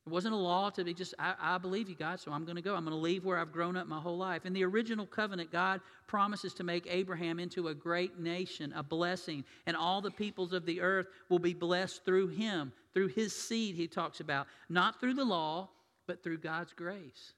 It 0.06 0.10
wasn't 0.10 0.34
a 0.34 0.38
law 0.38 0.70
to 0.70 0.84
be 0.84 0.94
just, 0.94 1.14
I, 1.18 1.34
I 1.40 1.58
believe 1.58 1.88
you, 1.88 1.94
God, 1.94 2.20
so 2.20 2.32
I'm 2.32 2.44
going 2.44 2.56
to 2.56 2.62
go. 2.62 2.74
I'm 2.74 2.84
going 2.84 2.96
to 2.96 3.02
leave 3.02 3.24
where 3.24 3.38
I've 3.38 3.52
grown 3.52 3.76
up 3.76 3.86
my 3.86 4.00
whole 4.00 4.16
life. 4.16 4.46
In 4.46 4.52
the 4.52 4.64
original 4.64 5.06
covenant, 5.06 5.52
God 5.52 5.80
promises 6.06 6.54
to 6.54 6.64
make 6.64 6.86
Abraham 6.88 7.38
into 7.38 7.68
a 7.68 7.74
great 7.74 8.18
nation, 8.18 8.72
a 8.74 8.82
blessing, 8.82 9.44
and 9.66 9.76
all 9.76 10.00
the 10.00 10.10
peoples 10.10 10.52
of 10.52 10.64
the 10.64 10.80
earth 10.80 11.06
will 11.28 11.38
be 11.38 11.52
blessed 11.54 12.04
through 12.04 12.28
him, 12.28 12.72
through 12.94 13.08
his 13.08 13.34
seed, 13.34 13.74
he 13.74 13.86
talks 13.86 14.20
about, 14.20 14.46
not 14.68 15.00
through 15.00 15.14
the 15.14 15.24
law 15.24 15.68
but 16.10 16.24
through 16.24 16.38
God's 16.38 16.72
grace. 16.72 17.34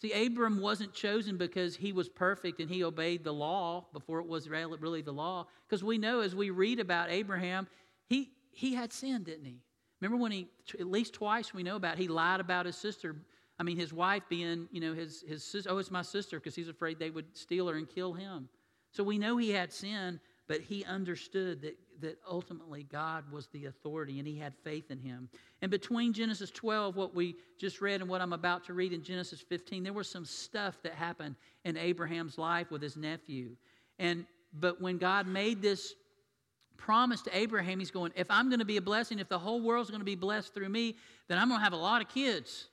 See, 0.00 0.12
Abram 0.12 0.60
wasn't 0.60 0.94
chosen 0.94 1.36
because 1.36 1.74
he 1.74 1.92
was 1.92 2.08
perfect 2.08 2.60
and 2.60 2.70
he 2.70 2.84
obeyed 2.84 3.24
the 3.24 3.34
law 3.34 3.86
before 3.92 4.20
it 4.20 4.28
was 4.28 4.48
really 4.48 5.02
the 5.02 5.10
law. 5.10 5.48
Because 5.68 5.82
we 5.82 5.98
know 5.98 6.20
as 6.20 6.32
we 6.32 6.50
read 6.50 6.78
about 6.78 7.10
Abraham, 7.10 7.66
he, 8.06 8.30
he 8.52 8.76
had 8.76 8.92
sin, 8.92 9.24
didn't 9.24 9.44
he? 9.44 9.58
Remember 10.00 10.22
when 10.22 10.30
he, 10.30 10.46
at 10.78 10.86
least 10.86 11.14
twice 11.14 11.52
we 11.52 11.64
know 11.64 11.74
about, 11.74 11.98
he 11.98 12.06
lied 12.06 12.38
about 12.38 12.64
his 12.64 12.76
sister. 12.76 13.16
I 13.58 13.64
mean, 13.64 13.76
his 13.76 13.92
wife 13.92 14.22
being, 14.28 14.68
you 14.70 14.80
know, 14.80 14.94
his, 14.94 15.24
his 15.26 15.42
sister, 15.42 15.68
oh, 15.72 15.78
it's 15.78 15.90
my 15.90 16.02
sister, 16.02 16.38
because 16.38 16.54
he's 16.54 16.68
afraid 16.68 17.00
they 17.00 17.10
would 17.10 17.36
steal 17.36 17.66
her 17.66 17.76
and 17.76 17.88
kill 17.88 18.12
him. 18.12 18.48
So 18.92 19.02
we 19.02 19.18
know 19.18 19.36
he 19.36 19.50
had 19.50 19.72
sin, 19.72 20.20
but 20.46 20.60
he 20.60 20.84
understood 20.84 21.62
that 21.62 21.76
that 22.02 22.18
ultimately 22.28 22.84
God 22.84 23.24
was 23.32 23.48
the 23.48 23.66
authority 23.66 24.18
and 24.18 24.28
he 24.28 24.38
had 24.38 24.54
faith 24.62 24.90
in 24.90 24.98
him. 24.98 25.28
And 25.62 25.70
between 25.70 26.12
Genesis 26.12 26.50
12, 26.50 26.96
what 26.96 27.14
we 27.14 27.36
just 27.58 27.80
read, 27.80 28.00
and 28.00 28.10
what 28.10 28.20
I'm 28.20 28.32
about 28.32 28.64
to 28.66 28.74
read 28.74 28.92
in 28.92 29.02
Genesis 29.02 29.40
15, 29.40 29.82
there 29.82 29.92
was 29.92 30.08
some 30.08 30.24
stuff 30.24 30.76
that 30.82 30.92
happened 30.92 31.36
in 31.64 31.76
Abraham's 31.76 32.38
life 32.38 32.70
with 32.70 32.82
his 32.82 32.96
nephew. 32.96 33.56
And 33.98 34.26
but 34.52 34.80
when 34.80 34.98
God 34.98 35.26
made 35.26 35.62
this 35.62 35.94
promise 36.76 37.22
to 37.22 37.36
Abraham, 37.36 37.78
he's 37.78 37.90
going, 37.90 38.12
if 38.16 38.30
I'm 38.30 38.48
going 38.48 38.58
to 38.58 38.64
be 38.64 38.76
a 38.76 38.82
blessing, 38.82 39.18
if 39.18 39.28
the 39.28 39.38
whole 39.38 39.62
world's 39.62 39.90
going 39.90 40.00
to 40.00 40.04
be 40.04 40.14
blessed 40.14 40.52
through 40.52 40.68
me, 40.68 40.96
then 41.28 41.38
I'm 41.38 41.48
going 41.48 41.60
to 41.60 41.64
have 41.64 41.72
a 41.72 41.76
lot 41.76 42.02
of 42.02 42.08
kids. 42.08 42.66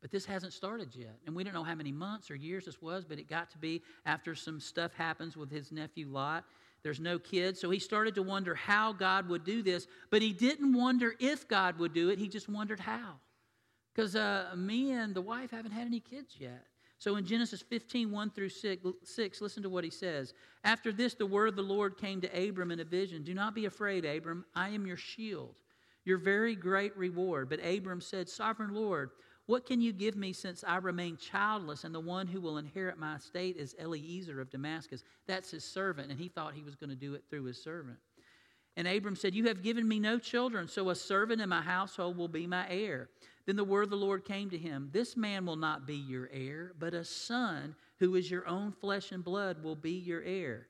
But 0.00 0.10
this 0.10 0.24
hasn't 0.24 0.52
started 0.52 0.88
yet. 0.94 1.16
And 1.26 1.36
we 1.36 1.44
don't 1.44 1.54
know 1.54 1.62
how 1.62 1.76
many 1.76 1.92
months 1.92 2.30
or 2.30 2.34
years 2.34 2.64
this 2.64 2.82
was, 2.82 3.04
but 3.04 3.18
it 3.18 3.28
got 3.28 3.50
to 3.50 3.58
be 3.58 3.82
after 4.04 4.34
some 4.34 4.58
stuff 4.58 4.92
happens 4.94 5.36
with 5.36 5.50
his 5.50 5.70
nephew 5.70 6.08
Lot. 6.08 6.44
There's 6.82 7.00
no 7.00 7.18
kids. 7.18 7.60
So 7.60 7.70
he 7.70 7.78
started 7.78 8.14
to 8.16 8.22
wonder 8.22 8.54
how 8.54 8.92
God 8.92 9.28
would 9.28 9.44
do 9.44 9.62
this, 9.62 9.86
but 10.10 10.22
he 10.22 10.32
didn't 10.32 10.72
wonder 10.72 11.14
if 11.20 11.46
God 11.46 11.78
would 11.78 11.92
do 11.92 12.10
it. 12.10 12.18
He 12.18 12.28
just 12.28 12.48
wondered 12.48 12.80
how. 12.80 13.14
Because 13.94 14.16
uh, 14.16 14.52
me 14.56 14.92
and 14.92 15.14
the 15.14 15.20
wife 15.20 15.50
haven't 15.50 15.72
had 15.72 15.86
any 15.86 16.00
kids 16.00 16.36
yet. 16.38 16.66
So 16.98 17.16
in 17.16 17.26
Genesis 17.26 17.62
15, 17.62 18.10
1 18.10 18.30
through 18.30 18.48
6, 18.48 18.86
6, 19.02 19.40
listen 19.40 19.62
to 19.64 19.68
what 19.68 19.84
he 19.84 19.90
says. 19.90 20.34
After 20.62 20.92
this, 20.92 21.14
the 21.14 21.26
word 21.26 21.48
of 21.48 21.56
the 21.56 21.62
Lord 21.62 21.98
came 21.98 22.20
to 22.20 22.48
Abram 22.48 22.70
in 22.70 22.78
a 22.78 22.84
vision 22.84 23.24
Do 23.24 23.34
not 23.34 23.54
be 23.54 23.66
afraid, 23.66 24.04
Abram. 24.04 24.44
I 24.54 24.68
am 24.68 24.86
your 24.86 24.96
shield, 24.96 25.56
your 26.04 26.18
very 26.18 26.54
great 26.54 26.96
reward. 26.96 27.48
But 27.48 27.64
Abram 27.64 28.00
said, 28.00 28.28
Sovereign 28.28 28.72
Lord, 28.72 29.10
what 29.46 29.66
can 29.66 29.80
you 29.80 29.92
give 29.92 30.14
me 30.14 30.32
since 30.32 30.64
I 30.66 30.76
remain 30.76 31.16
childless, 31.16 31.84
and 31.84 31.94
the 31.94 32.00
one 32.00 32.26
who 32.26 32.40
will 32.40 32.58
inherit 32.58 32.98
my 32.98 33.16
estate 33.16 33.56
is 33.56 33.74
Eliezer 33.78 34.40
of 34.40 34.50
Damascus? 34.50 35.02
That's 35.26 35.50
his 35.50 35.64
servant, 35.64 36.10
and 36.10 36.20
he 36.20 36.28
thought 36.28 36.54
he 36.54 36.62
was 36.62 36.76
going 36.76 36.90
to 36.90 36.96
do 36.96 37.14
it 37.14 37.24
through 37.28 37.44
his 37.44 37.62
servant. 37.62 37.98
And 38.76 38.88
Abram 38.88 39.16
said, 39.16 39.34
You 39.34 39.48
have 39.48 39.62
given 39.62 39.86
me 39.86 39.98
no 39.98 40.18
children, 40.18 40.68
so 40.68 40.90
a 40.90 40.94
servant 40.94 41.42
in 41.42 41.48
my 41.48 41.60
household 41.60 42.16
will 42.16 42.28
be 42.28 42.46
my 42.46 42.66
heir. 42.70 43.10
Then 43.44 43.56
the 43.56 43.64
word 43.64 43.84
of 43.84 43.90
the 43.90 43.96
Lord 43.96 44.24
came 44.24 44.48
to 44.50 44.58
him 44.58 44.88
This 44.92 45.16
man 45.16 45.44
will 45.44 45.56
not 45.56 45.86
be 45.86 45.96
your 45.96 46.30
heir, 46.32 46.72
but 46.78 46.94
a 46.94 47.04
son 47.04 47.74
who 47.98 48.14
is 48.14 48.30
your 48.30 48.46
own 48.46 48.72
flesh 48.72 49.12
and 49.12 49.24
blood 49.24 49.62
will 49.62 49.76
be 49.76 49.92
your 49.92 50.22
heir. 50.22 50.68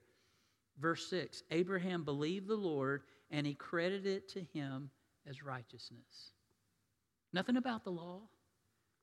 Verse 0.79 1.07
6 1.09 1.43
Abraham 1.51 2.03
believed 2.03 2.47
the 2.47 2.55
Lord, 2.55 3.03
and 3.31 3.45
he 3.45 3.53
credited 3.53 4.07
it 4.07 4.29
to 4.29 4.41
him 4.41 4.89
as 5.27 5.43
righteousness. 5.43 6.31
Nothing 7.31 7.57
about 7.57 7.83
the 7.83 7.91
law. 7.91 8.21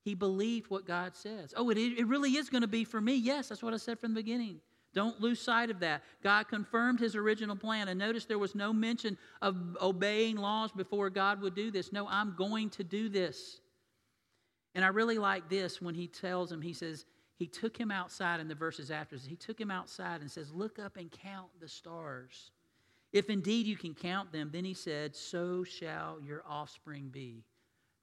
He 0.02 0.14
believed 0.14 0.70
what 0.70 0.86
God 0.86 1.14
says. 1.14 1.52
Oh, 1.56 1.70
it, 1.70 1.78
it 1.78 2.06
really 2.06 2.36
is 2.36 2.48
going 2.48 2.62
to 2.62 2.68
be 2.68 2.84
for 2.84 3.00
me. 3.00 3.16
Yes, 3.16 3.48
that's 3.48 3.62
what 3.62 3.74
I 3.74 3.76
said 3.76 3.98
from 3.98 4.14
the 4.14 4.22
beginning. 4.22 4.60
Don't 4.92 5.20
lose 5.20 5.40
sight 5.40 5.70
of 5.70 5.80
that. 5.80 6.02
God 6.22 6.48
confirmed 6.48 6.98
his 6.98 7.14
original 7.14 7.54
plan. 7.54 7.88
And 7.88 7.98
notice 7.98 8.24
there 8.24 8.38
was 8.38 8.54
no 8.54 8.72
mention 8.72 9.16
of 9.40 9.56
obeying 9.80 10.36
laws 10.36 10.72
before 10.72 11.10
God 11.10 11.40
would 11.42 11.54
do 11.54 11.70
this. 11.70 11.92
No, 11.92 12.08
I'm 12.08 12.34
going 12.36 12.70
to 12.70 12.84
do 12.84 13.08
this. 13.08 13.60
And 14.74 14.84
I 14.84 14.88
really 14.88 15.18
like 15.18 15.48
this 15.48 15.80
when 15.80 15.94
he 15.94 16.06
tells 16.06 16.50
him, 16.50 16.60
he 16.60 16.72
says, 16.72 17.04
he 17.40 17.46
took 17.46 17.76
him 17.76 17.90
outside 17.90 18.40
in 18.40 18.48
the 18.48 18.54
verses 18.54 18.90
after. 18.90 19.16
He 19.16 19.34
took 19.34 19.58
him 19.58 19.70
outside 19.70 20.20
and 20.20 20.30
says, 20.30 20.52
Look 20.52 20.78
up 20.78 20.98
and 20.98 21.10
count 21.10 21.48
the 21.58 21.68
stars. 21.68 22.50
If 23.14 23.30
indeed 23.30 23.66
you 23.66 23.78
can 23.78 23.94
count 23.94 24.30
them, 24.30 24.50
then 24.52 24.64
he 24.64 24.74
said, 24.74 25.16
So 25.16 25.64
shall 25.64 26.18
your 26.20 26.44
offspring 26.46 27.08
be. 27.08 27.44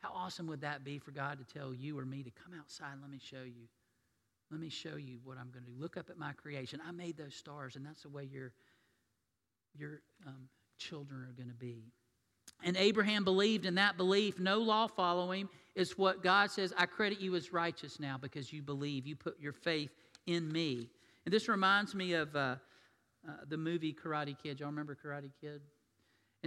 How 0.08 0.18
awesome 0.18 0.48
would 0.48 0.62
that 0.62 0.84
be 0.84 1.00
for 1.00 1.12
God 1.12 1.38
to 1.40 1.60
tell 1.60 1.74
you 1.74 1.98
or 1.98 2.06
me 2.06 2.24
to 2.24 2.32
come 2.32 2.54
outside 2.58 2.94
and 2.94 3.02
let 3.02 3.12
me 3.12 3.20
show 3.22 3.44
you? 3.44 3.68
Let 4.52 4.60
me 4.60 4.70
show 4.70 4.96
you 4.96 5.20
what 5.24 5.38
I'm 5.38 5.50
going 5.52 5.66
to 5.66 5.72
do. 5.72 5.78
Look 5.78 5.98
up 5.98 6.10
at 6.10 6.18
my 6.18 6.32
creation. 6.34 6.80
I 6.88 6.92
made 6.92 7.18
those 7.18 7.36
stars, 7.36 7.76
and 7.76 7.86
that's 7.86 8.04
the 8.04 8.10
way 8.10 8.24
your, 8.24 8.54
your 9.78 10.02
um, 10.26 10.48
children 10.78 11.22
are 11.24 11.34
going 11.34 11.50
to 11.50 11.56
be. 11.56 11.92
And 12.64 12.78
Abraham 12.78 13.26
believed, 13.26 13.66
in 13.66 13.76
that 13.76 13.98
belief, 13.98 14.40
no 14.40 14.60
law 14.60 14.88
following 14.88 15.50
is 15.76 15.98
what 15.98 16.24
God 16.24 16.52
says, 16.52 16.74
I 16.78 16.86
credit 16.86 17.20
you 17.20 17.36
as 17.36 17.52
righteous 17.52 18.00
now 18.00 18.18
because 18.18 18.54
you 18.54 18.62
believe. 18.62 19.06
You 19.06 19.16
put 19.18 19.40
your 19.42 19.54
faith 19.54 19.92
in 20.26 20.50
me. 20.50 20.88
And 21.26 21.34
this 21.34 21.50
reminds 21.50 21.94
me 21.94 22.14
of 22.14 22.34
uh, 22.34 22.56
uh, 23.28 23.32
the 23.50 23.58
movie 23.58 23.94
Karate 23.94 24.38
Kid. 24.42 24.62
Y'all 24.62 24.70
remember 24.70 24.96
Karate 24.96 25.32
Kid? 25.42 25.62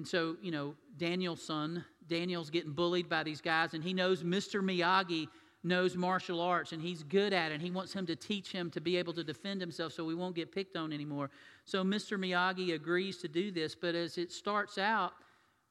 And 0.01 0.09
so, 0.09 0.37
you 0.41 0.51
know, 0.51 0.77
Daniel-san, 0.97 1.85
Daniel's 2.09 2.49
getting 2.49 2.73
bullied 2.73 3.07
by 3.07 3.23
these 3.23 3.43
guys, 3.43 3.75
and 3.75 3.85
he 3.85 3.93
knows 3.93 4.23
Mr. 4.23 4.63
Miyagi 4.63 5.29
knows 5.63 5.95
martial 5.95 6.41
arts 6.41 6.73
and 6.73 6.81
he's 6.81 7.03
good 7.03 7.35
at 7.35 7.53
it. 7.53 7.57
And 7.57 7.63
he 7.63 7.71
wants 7.71 7.93
him 7.93 8.07
to 8.07 8.17
teach 8.17 8.51
him 8.51 8.71
to 8.71 8.81
be 8.81 8.97
able 8.97 9.13
to 9.13 9.23
defend 9.23 9.61
himself 9.61 9.93
so 9.93 10.09
he 10.09 10.15
won't 10.15 10.35
get 10.35 10.53
picked 10.53 10.75
on 10.75 10.91
anymore. 10.91 11.29
So 11.67 11.85
Mr. 11.85 12.19
Miyagi 12.19 12.73
agrees 12.73 13.19
to 13.19 13.29
do 13.29 13.51
this, 13.51 13.75
but 13.75 13.95
as 13.95 14.17
it 14.17 14.33
starts 14.33 14.79
out, 14.79 15.13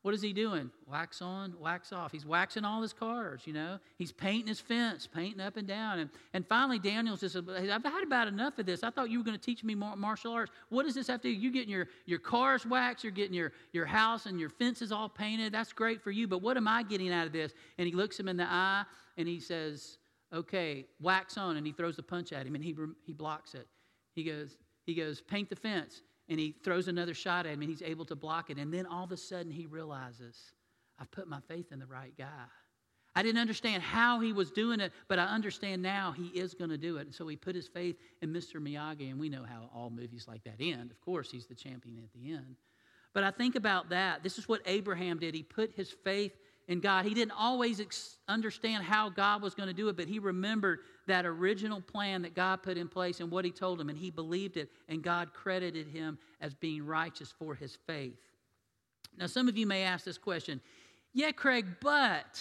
what 0.02 0.14
is 0.14 0.22
he 0.22 0.32
doing? 0.32 0.72
Wax 0.88 1.22
on, 1.22 1.54
wax 1.60 1.92
off. 1.92 2.14
He's 2.14 2.26
waxing 2.26 2.64
all 2.64 2.82
his 2.82 2.94
cars, 2.94 3.42
you 3.46 3.52
know. 3.52 3.80
He's 3.98 4.14
painting 4.14 4.48
his 4.48 4.60
fence, 4.60 5.06
painting 5.06 5.42
up 5.42 5.58
and 5.58 5.68
down. 5.68 6.00
And, 6.00 6.10
and 6.34 6.48
finally, 6.48 6.80
Daniel's 6.80 7.20
just, 7.20 7.36
I've 7.36 7.84
had 7.84 8.04
about 8.04 8.30
enough 8.30 8.58
of 8.60 8.66
this. 8.66 8.82
I 8.82 8.92
thought 8.92 9.10
you 9.10 9.18
were 9.18 9.26
going 9.26 9.38
to 9.38 9.44
teach 9.44 9.62
me 9.62 9.76
more 9.76 9.98
martial 9.98 10.32
arts. 10.32 10.54
What 10.70 10.86
does 10.86 10.96
this 10.96 11.08
have 11.08 11.22
to 11.22 11.28
do? 11.28 11.34
You're 11.34 11.52
getting 11.52 11.70
your, 11.70 11.90
your 12.06 12.20
cars 12.20 12.66
waxed, 12.66 13.04
you're 13.04 13.12
getting 13.12 13.34
your, 13.34 13.52
your 13.74 13.86
house 13.86 14.26
and 14.26 14.40
your 14.40 14.50
fences 14.50 14.94
all 14.94 15.10
painted. 15.10 15.52
That's 15.52 15.74
great 15.74 16.02
for 16.02 16.12
you, 16.12 16.30
but 16.30 16.42
what 16.42 16.56
am 16.56 16.68
I 16.68 16.84
getting 16.84 17.12
out 17.12 17.28
of 17.28 17.34
this? 17.34 17.54
And 17.78 17.86
he 17.86 17.94
looks 17.94 18.18
him 18.18 18.30
in 18.30 18.38
the 18.38 18.46
eye 18.50 18.86
and 19.18 19.28
he 19.28 19.40
says, 19.40 19.98
Okay, 20.32 20.86
wax 21.02 21.38
on. 21.38 21.58
And 21.58 21.66
he 21.66 21.74
throws 21.74 21.98
a 21.98 22.04
punch 22.04 22.32
at 22.32 22.46
him 22.46 22.56
and 22.56 22.64
he, 22.64 22.76
he 23.06 23.14
blocks 23.14 23.56
it. 23.56 23.68
He 24.16 24.24
goes, 24.24 24.58
he 24.86 24.94
goes, 24.94 25.22
paint 25.22 25.50
the 25.50 25.56
fence 25.56 26.04
and 26.30 26.40
he 26.40 26.56
throws 26.64 26.88
another 26.88 27.14
shot 27.14 27.46
at 27.46 27.54
him 27.54 27.62
and 27.62 27.70
he's 27.70 27.82
able 27.82 28.06
to 28.06 28.16
block 28.16 28.50
it. 28.50 28.58
And 28.58 28.74
then 28.74 28.86
all 28.86 29.04
of 29.04 29.12
a 29.12 29.18
sudden 29.18 29.52
he 29.52 29.66
realizes, 29.66 30.54
I've 31.00 31.12
put 31.12 31.28
my 31.28 31.40
faith 31.48 31.72
in 31.72 31.80
the 31.80 31.86
right 31.86 32.14
guy. 32.18 32.46
I 33.16 33.24
didn't 33.24 33.42
understand 33.42 33.82
how 33.82 34.20
he 34.20 34.32
was 34.32 34.52
doing 34.52 34.80
it, 34.80 34.94
but 35.08 35.18
I 35.18 35.26
understand 35.26 35.82
now 35.82 36.14
he 36.16 36.28
is 36.28 36.54
going 36.54 36.70
to 36.70 36.78
do 36.78 36.98
it. 36.98 37.08
And 37.08 37.14
so 37.14 37.28
he 37.28 37.36
put 37.36 37.56
his 37.56 37.68
faith 37.68 37.98
in 38.22 38.32
Mr. 38.32 38.62
Miyagi, 38.62 39.10
and 39.10 39.20
we 39.20 39.30
know 39.30 39.44
how 39.44 39.70
all 39.74 39.90
movies 39.90 40.26
like 40.28 40.44
that 40.44 40.58
end. 40.60 40.92
Of 40.92 41.02
course, 41.02 41.32
he's 41.32 41.48
the 41.48 41.56
champion 41.56 42.04
at 42.04 42.14
the 42.14 42.32
end. 42.32 42.56
But 43.14 43.24
I 43.24 43.32
think 43.32 43.56
about 43.56 43.90
that. 43.90 44.22
This 44.22 44.38
is 44.38 44.48
what 44.48 44.62
Abraham 44.66 45.18
did. 45.18 45.34
He 45.34 45.42
put 45.42 45.72
his 45.76 45.92
faith 46.04 46.34
in 46.70 46.80
God. 46.80 47.04
He 47.04 47.16
didn't 47.16 47.34
always 47.38 47.82
ex- 47.82 48.18
understand 48.28 48.84
how 48.84 49.10
God 49.10 49.42
was 49.42 49.56
going 49.56 49.68
to 49.68 49.74
do 49.74 49.90
it, 49.90 49.98
but 49.98 50.08
he 50.08 50.20
remembered 50.20 50.82
that 51.08 51.26
original 51.26 51.82
plan 51.82 52.22
that 52.22 52.36
God 52.36 52.62
put 52.62 52.78
in 52.78 52.88
place 52.88 53.20
and 53.20 53.32
what 53.32 53.44
he 53.44 53.52
told 53.52 53.82
him, 53.82 53.90
and 53.90 53.98
he 53.98 54.12
believed 54.12 54.56
it, 54.56 54.70
and 54.88 55.02
God 55.02 55.34
credited 55.34 55.88
him 55.88 56.20
as 56.40 56.54
being 56.54 56.86
righteous 56.86 57.34
for 57.38 57.56
his 57.56 57.78
faith. 57.88 58.20
Now, 59.18 59.26
some 59.26 59.50
of 59.50 59.58
you 59.58 59.66
may 59.66 59.82
ask 59.82 60.06
this 60.06 60.20
question 60.20 60.62
Yeah, 61.12 61.32
Craig, 61.32 61.66
but 61.82 62.40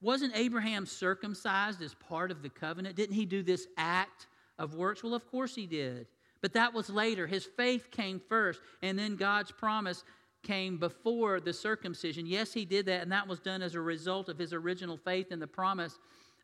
wasn't 0.00 0.34
Abraham 0.34 0.86
circumcised 0.86 1.82
as 1.82 1.92
part 1.92 2.30
of 2.30 2.42
the 2.42 2.48
covenant? 2.48 2.96
Didn't 2.96 3.16
he 3.16 3.26
do 3.26 3.42
this 3.42 3.68
act 3.76 4.28
of 4.58 4.74
works? 4.74 5.04
Well, 5.04 5.14
of 5.14 5.30
course 5.30 5.54
he 5.54 5.66
did. 5.66 6.06
But 6.40 6.52
that 6.54 6.72
was 6.72 6.88
later. 6.88 7.26
His 7.26 7.44
faith 7.44 7.90
came 7.90 8.20
first, 8.28 8.60
and 8.80 8.98
then 8.98 9.16
God's 9.16 9.50
promise 9.50 10.04
came 10.42 10.78
before 10.78 11.40
the 11.40 11.52
circumcision. 11.52 12.26
Yes, 12.26 12.52
he 12.52 12.64
did 12.64 12.86
that, 12.86 13.02
and 13.02 13.12
that 13.12 13.28
was 13.28 13.40
done 13.40 13.62
as 13.62 13.74
a 13.74 13.80
result 13.80 14.28
of 14.28 14.38
his 14.38 14.52
original 14.52 14.96
faith 14.96 15.32
in 15.32 15.40
the 15.40 15.46
promise. 15.46 15.98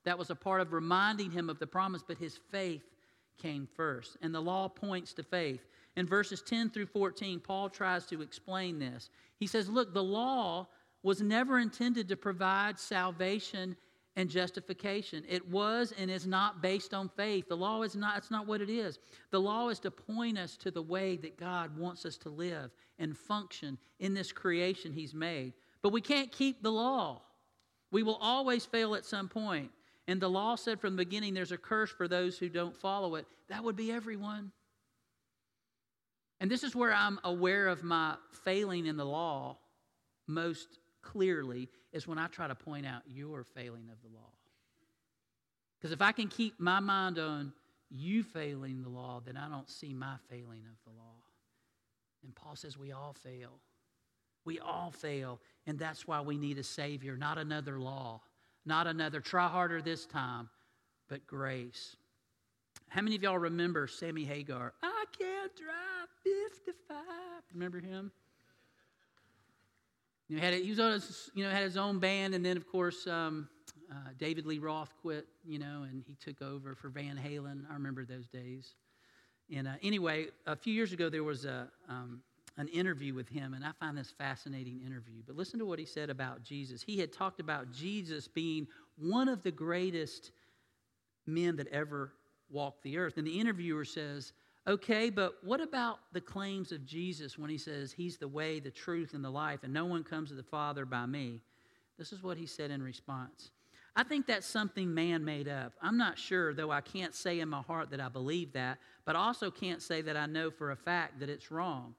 That 0.05 0.19
was 0.19 0.31
a 0.31 0.35
part 0.35 0.61
of 0.61 0.73
reminding 0.73 1.31
him 1.31 1.49
of 1.49 1.59
the 1.59 1.67
promise, 1.67 2.03
but 2.07 2.19
his 2.19 2.39
faith 2.51 2.83
came 3.39 3.69
first. 3.75 4.17
And 4.21 4.35
the 4.35 4.41
law 4.41 4.69
points 4.69 5.13
to 5.15 5.23
faith. 5.23 5.65
In 5.97 6.07
verses 6.07 6.43
10 6.43 6.71
through 6.71 6.87
14, 6.87 7.41
Paul 7.41 7.69
tries 7.69 8.07
to 8.07 8.21
explain 8.21 8.79
this. 8.79 9.11
He 9.39 9.47
says, 9.47 9.69
Look, 9.69 9.95
the 9.95 10.03
law 10.03 10.69
was 11.03 11.21
never 11.21 11.59
intended 11.59 12.09
to 12.09 12.17
provide 12.17 12.79
salvation 12.79 13.77
and 14.17 14.31
justification. 14.31 15.25
It 15.29 15.49
was 15.49 15.93
and 15.99 16.11
is 16.11 16.27
not 16.27 16.63
based 16.63 16.95
on 16.95 17.09
faith. 17.09 17.49
The 17.49 17.57
law 17.57 17.83
is 17.83 17.97
not, 17.97 18.17
it's 18.17 18.31
not 18.31 18.47
what 18.47 18.61
it 18.61 18.71
is. 18.71 18.99
The 19.31 19.41
law 19.41 19.69
is 19.69 19.81
to 19.81 19.91
point 19.91 20.39
us 20.39 20.57
to 20.59 20.71
the 20.71 20.83
way 20.83 21.17
that 21.17 21.37
God 21.37 21.77
wants 21.77 22.07
us 22.07 22.17
to 22.19 22.29
live 22.29 22.71
and 22.99 23.17
function 23.17 23.79
in 23.99 24.15
this 24.15 24.33
creation 24.33 24.93
He's 24.93 25.15
made. 25.15 25.53
But 25.83 25.93
we 25.93 26.01
can't 26.01 26.31
keep 26.31 26.63
the 26.63 26.73
law. 26.73 27.23
We 27.91 28.03
will 28.03 28.19
always 28.21 28.65
fail 28.65 28.95
at 28.95 29.05
some 29.05 29.29
point. 29.29 29.71
And 30.07 30.21
the 30.21 30.29
law 30.29 30.55
said 30.55 30.81
from 30.81 30.97
the 30.97 31.05
beginning 31.05 31.35
there's 31.35 31.53
a 31.53 31.59
curse 31.59 31.91
for 31.91 32.07
those 32.07 32.39
who 32.39 32.49
don't 32.49 32.77
follow 32.77 33.17
it. 33.17 33.27
That 33.49 33.65
would 33.65 33.77
be 33.77 33.91
everyone. 33.91 34.53
And 36.41 36.51
this 36.51 36.63
is 36.63 36.77
where 36.77 36.93
I'm 36.93 37.19
aware 37.25 37.69
of 37.69 37.83
my 37.83 38.17
failing 38.45 38.87
in 38.87 38.97
the 38.97 39.05
law 39.05 39.57
most 40.27 40.79
clearly 41.05 41.69
is 41.93 42.09
when 42.09 42.19
I 42.19 42.27
try 42.27 42.49
to 42.49 42.55
point 42.55 42.87
out 42.87 43.03
your 43.07 43.45
failing 43.45 43.89
of 43.93 44.01
the 44.03 44.09
law. 44.17 44.33
Because 45.79 45.93
if 45.93 46.01
I 46.01 46.13
can 46.13 46.29
keep 46.29 46.59
my 46.59 46.81
mind 46.81 47.19
on 47.19 47.53
you 47.91 48.23
failing 48.23 48.83
the 48.83 48.89
law, 48.89 49.21
then 49.25 49.37
I 49.37 49.49
don't 49.49 49.69
see 49.69 49.93
my 49.93 50.17
failing 50.31 50.63
of 50.71 50.77
the 50.85 50.99
law. 50.99 51.23
And 52.25 52.35
Paul 52.35 52.57
says 52.57 52.79
we 52.79 52.93
all 52.93 53.15
fail. 53.23 53.61
We 54.45 54.59
all 54.59 54.91
fail. 54.91 55.41
And 55.67 55.79
that's 55.79 56.07
why 56.07 56.21
we 56.21 56.39
need 56.39 56.59
a 56.59 56.63
Savior, 56.63 57.17
not 57.17 57.39
another 57.39 57.79
law, 57.79 58.23
not 58.65 58.87
another 58.87 59.21
try 59.21 59.47
harder 59.47 59.83
this 59.83 60.07
time, 60.07 60.49
but 61.09 61.27
grace. 61.27 61.97
How 62.89 63.03
many 63.03 63.17
of 63.17 63.23
y'all 63.23 63.39
remember 63.39 63.87
Sammy 63.87 64.25
Hagar? 64.25 64.73
I 64.83 65.05
can't 65.19 65.53
drive 65.55 66.09
55. 66.65 66.97
Remember 67.53 67.81
him? 67.81 68.11
You 70.29 70.37
know, 70.37 70.43
had 70.43 70.55
he 70.55 70.71
was 70.71 70.81
on 70.81 70.93
his, 70.93 71.31
you 71.35 71.45
know 71.45 71.51
had 71.51 71.65
his 71.65 71.77
own 71.77 71.99
band, 71.99 72.35
and 72.35 72.45
then 72.45 72.57
of 72.57 72.67
course 72.67 73.07
um, 73.07 73.49
uh, 73.91 74.11
David 74.19 74.47
Lee 74.47 74.59
Roth 74.59 74.93
quit, 75.03 75.27
you 75.45 75.59
know, 75.59 75.85
and 75.89 76.03
he 76.07 76.15
took 76.15 76.41
over 76.41 76.75
for 76.75 76.89
Van 76.89 77.17
Halen. 77.17 77.65
I 77.71 77.75
remember 77.75 78.05
those 78.05 78.27
days. 78.27 78.75
And 79.55 79.69
uh, 79.69 79.73
anyway, 79.83 80.29
a 80.47 80.57
few 80.57 80.73
years 80.73 80.93
ago 80.93 81.11
there 81.11 81.25
was 81.25 81.45
a 81.45 81.69
um, 81.89 82.23
an 82.57 82.69
interview 82.69 83.15
with 83.15 83.29
him, 83.29 83.53
and 83.55 83.65
I 83.65 83.73
find 83.81 83.99
this 83.99 84.15
fascinating 84.17 84.81
interview. 84.87 85.23
But 85.27 85.37
listen 85.37 85.59
to 85.59 85.67
what 85.67 85.79
he 85.79 85.85
said 85.85 86.09
about 86.09 86.43
Jesus. 86.43 86.83
He 86.83 86.99
had 86.99 87.13
talked 87.13 87.41
about 87.41 87.73
Jesus 87.73 88.29
being 88.29 88.69
one 88.97 89.29
of 89.29 89.43
the 89.43 89.51
greatest 89.51 90.31
men 91.27 91.57
that 91.57 91.67
ever 91.69 92.13
walked 92.49 92.83
the 92.83 92.97
earth, 92.97 93.17
and 93.17 93.27
the 93.27 93.41
interviewer 93.41 93.85
says, 93.85 94.33
Okay, 94.67 95.11
but 95.11 95.35
what 95.43 95.61
about 95.61 95.99
the 96.13 96.21
claims 96.23 96.73
of 96.73 96.87
Jesus 96.87 97.39
when 97.39 97.51
he 97.51 97.59
says 97.59 97.93
he's 97.93 98.17
the 98.17 98.29
way, 98.29 98.61
the 98.61 98.71
truth, 98.71 99.13
and 99.13 99.23
the 99.23 99.31
life, 99.31 99.61
and 99.63 99.75
no 99.75 99.85
one 99.85 100.03
comes 100.03 100.31
to 100.31 100.35
the 100.35 100.43
Father 100.43 100.87
by 100.87 101.05
me? 101.05 101.43
This 101.99 102.13
is 102.13 102.23
what 102.23 102.39
he 102.39 102.47
said 102.47 102.71
in 102.71 102.83
response. 102.83 103.51
I 103.95 104.03
think 104.03 104.27
that's 104.27 104.47
something 104.47 104.93
man 104.93 105.25
made 105.25 105.49
up. 105.49 105.75
I'm 105.83 105.99
not 105.99 106.19
sure, 106.19 106.55
though 106.55 106.71
I 106.71 106.81
can't 106.81 107.15
say 107.15 107.41
in 107.41 107.49
my 107.49 107.61
heart 107.61 107.91
that 107.91 108.01
I 108.01 108.09
believe 108.09 108.53
that, 108.55 108.79
but 109.05 109.17
also 109.17 109.51
can't 109.51 109.83
say 109.83 110.01
that 110.01 110.17
I 110.17 110.27
know 110.27 110.51
for 110.51 110.71
a 110.71 110.77
fact 110.77 111.21
that 111.21 111.29
it's 111.29 111.51
wrong. 111.51 111.95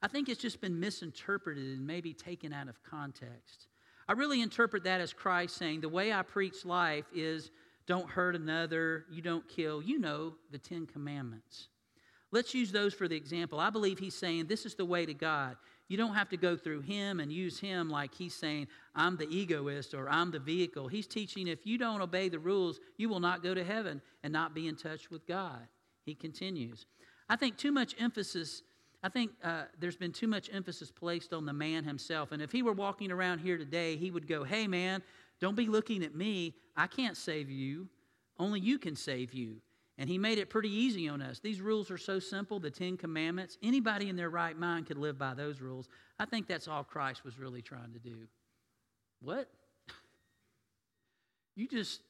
I 0.00 0.06
think 0.06 0.28
it's 0.28 0.40
just 0.40 0.60
been 0.60 0.78
misinterpreted 0.78 1.64
and 1.64 1.86
maybe 1.86 2.14
taken 2.14 2.52
out 2.52 2.68
of 2.68 2.82
context. 2.84 3.66
I 4.08 4.12
really 4.12 4.40
interpret 4.40 4.84
that 4.84 5.00
as 5.00 5.12
Christ 5.12 5.56
saying, 5.56 5.80
The 5.80 5.88
way 5.88 6.12
I 6.12 6.22
preach 6.22 6.64
life 6.64 7.06
is 7.14 7.50
don't 7.86 8.08
hurt 8.08 8.36
another, 8.36 9.04
you 9.10 9.20
don't 9.20 9.46
kill. 9.48 9.82
You 9.82 9.98
know 9.98 10.34
the 10.50 10.58
Ten 10.58 10.86
Commandments. 10.86 11.68
Let's 12.34 12.52
use 12.52 12.72
those 12.72 12.92
for 12.92 13.06
the 13.06 13.14
example. 13.14 13.60
I 13.60 13.70
believe 13.70 14.00
he's 14.00 14.16
saying 14.16 14.46
this 14.46 14.66
is 14.66 14.74
the 14.74 14.84
way 14.84 15.06
to 15.06 15.14
God. 15.14 15.56
You 15.86 15.96
don't 15.96 16.14
have 16.14 16.28
to 16.30 16.36
go 16.36 16.56
through 16.56 16.80
him 16.80 17.20
and 17.20 17.30
use 17.30 17.60
him 17.60 17.88
like 17.88 18.12
he's 18.12 18.34
saying, 18.34 18.66
I'm 18.92 19.16
the 19.16 19.28
egoist 19.28 19.94
or 19.94 20.08
I'm 20.08 20.32
the 20.32 20.40
vehicle. 20.40 20.88
He's 20.88 21.06
teaching 21.06 21.46
if 21.46 21.64
you 21.64 21.78
don't 21.78 22.00
obey 22.00 22.28
the 22.28 22.40
rules, 22.40 22.80
you 22.96 23.08
will 23.08 23.20
not 23.20 23.44
go 23.44 23.54
to 23.54 23.62
heaven 23.62 24.02
and 24.24 24.32
not 24.32 24.52
be 24.52 24.66
in 24.66 24.74
touch 24.74 25.12
with 25.12 25.24
God. 25.28 25.60
He 26.04 26.16
continues. 26.16 26.86
I 27.28 27.36
think 27.36 27.56
too 27.56 27.70
much 27.70 27.94
emphasis, 28.00 28.62
I 29.04 29.10
think 29.10 29.30
uh, 29.44 29.66
there's 29.78 29.96
been 29.96 30.12
too 30.12 30.26
much 30.26 30.50
emphasis 30.52 30.90
placed 30.90 31.32
on 31.32 31.46
the 31.46 31.52
man 31.52 31.84
himself. 31.84 32.32
And 32.32 32.42
if 32.42 32.50
he 32.50 32.62
were 32.62 32.72
walking 32.72 33.12
around 33.12 33.38
here 33.38 33.56
today, 33.56 33.94
he 33.94 34.10
would 34.10 34.26
go, 34.26 34.42
Hey, 34.42 34.66
man, 34.66 35.04
don't 35.40 35.54
be 35.54 35.68
looking 35.68 36.02
at 36.02 36.16
me. 36.16 36.54
I 36.76 36.88
can't 36.88 37.16
save 37.16 37.48
you. 37.48 37.86
Only 38.40 38.58
you 38.58 38.80
can 38.80 38.96
save 38.96 39.32
you. 39.32 39.60
And 39.96 40.10
he 40.10 40.18
made 40.18 40.38
it 40.38 40.50
pretty 40.50 40.70
easy 40.70 41.08
on 41.08 41.22
us. 41.22 41.38
These 41.38 41.60
rules 41.60 41.90
are 41.90 41.98
so 41.98 42.18
simple, 42.18 42.58
the 42.58 42.70
Ten 42.70 42.96
Commandments. 42.96 43.58
Anybody 43.62 44.08
in 44.08 44.16
their 44.16 44.30
right 44.30 44.58
mind 44.58 44.86
could 44.86 44.98
live 44.98 45.18
by 45.18 45.34
those 45.34 45.60
rules. 45.60 45.88
I 46.18 46.24
think 46.24 46.48
that's 46.48 46.66
all 46.66 46.82
Christ 46.82 47.24
was 47.24 47.38
really 47.38 47.62
trying 47.62 47.92
to 47.92 47.98
do. 47.98 48.26
What? 49.20 49.48
You 51.56 51.68
just, 51.68 52.00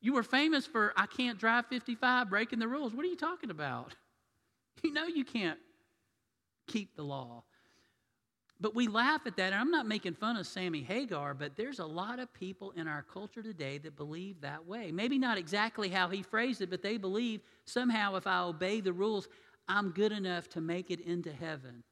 you 0.00 0.14
were 0.14 0.22
famous 0.22 0.64
for, 0.64 0.94
I 0.96 1.04
can't 1.04 1.38
drive 1.38 1.66
55, 1.66 2.30
breaking 2.30 2.60
the 2.60 2.66
rules. 2.66 2.94
What 2.94 3.04
are 3.04 3.08
you 3.08 3.16
talking 3.16 3.50
about? 3.50 3.94
You 4.82 4.92
know 4.92 5.06
you 5.06 5.24
can't 5.24 5.58
keep 6.66 6.96
the 6.96 7.02
law. 7.02 7.44
But 8.58 8.74
we 8.74 8.88
laugh 8.88 9.22
at 9.26 9.36
that, 9.36 9.52
and 9.52 9.60
I'm 9.60 9.70
not 9.70 9.86
making 9.86 10.14
fun 10.14 10.36
of 10.36 10.46
Sammy 10.46 10.82
Hagar, 10.82 11.34
but 11.34 11.56
there's 11.56 11.78
a 11.78 11.84
lot 11.84 12.18
of 12.18 12.32
people 12.32 12.70
in 12.70 12.88
our 12.88 13.02
culture 13.02 13.42
today 13.42 13.76
that 13.78 13.96
believe 13.96 14.40
that 14.40 14.66
way. 14.66 14.90
Maybe 14.90 15.18
not 15.18 15.36
exactly 15.36 15.90
how 15.90 16.08
he 16.08 16.22
phrased 16.22 16.62
it, 16.62 16.70
but 16.70 16.82
they 16.82 16.96
believe 16.96 17.42
somehow 17.66 18.16
if 18.16 18.26
I 18.26 18.40
obey 18.40 18.80
the 18.80 18.94
rules, 18.94 19.28
I'm 19.68 19.90
good 19.90 20.12
enough 20.12 20.48
to 20.50 20.62
make 20.62 20.90
it 20.90 21.00
into 21.00 21.30
heaven. 21.30 21.82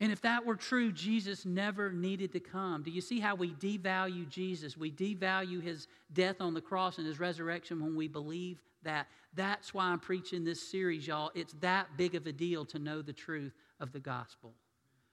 And 0.00 0.12
if 0.12 0.20
that 0.22 0.44
were 0.44 0.56
true, 0.56 0.92
Jesus 0.92 1.46
never 1.46 1.90
needed 1.90 2.32
to 2.32 2.40
come. 2.40 2.82
Do 2.82 2.90
you 2.90 3.02
see 3.02 3.20
how 3.20 3.34
we 3.34 3.52
devalue 3.52 4.28
Jesus? 4.28 4.76
We 4.76 4.90
devalue 4.90 5.62
his 5.62 5.88
death 6.12 6.36
on 6.40 6.54
the 6.54 6.60
cross 6.60 6.98
and 6.98 7.06
his 7.06 7.20
resurrection 7.20 7.80
when 7.80 7.94
we 7.94 8.08
believe 8.08 8.60
that. 8.82 9.08
That's 9.34 9.72
why 9.72 9.84
I'm 9.84 10.00
preaching 10.00 10.42
this 10.42 10.70
series, 10.70 11.06
y'all. 11.06 11.30
It's 11.34 11.54
that 11.60 11.96
big 11.96 12.14
of 12.14 12.26
a 12.26 12.32
deal 12.32 12.64
to 12.66 12.78
know 12.78 13.00
the 13.02 13.12
truth 13.12 13.54
of 13.78 13.92
the 13.92 14.00
gospel. 14.00 14.54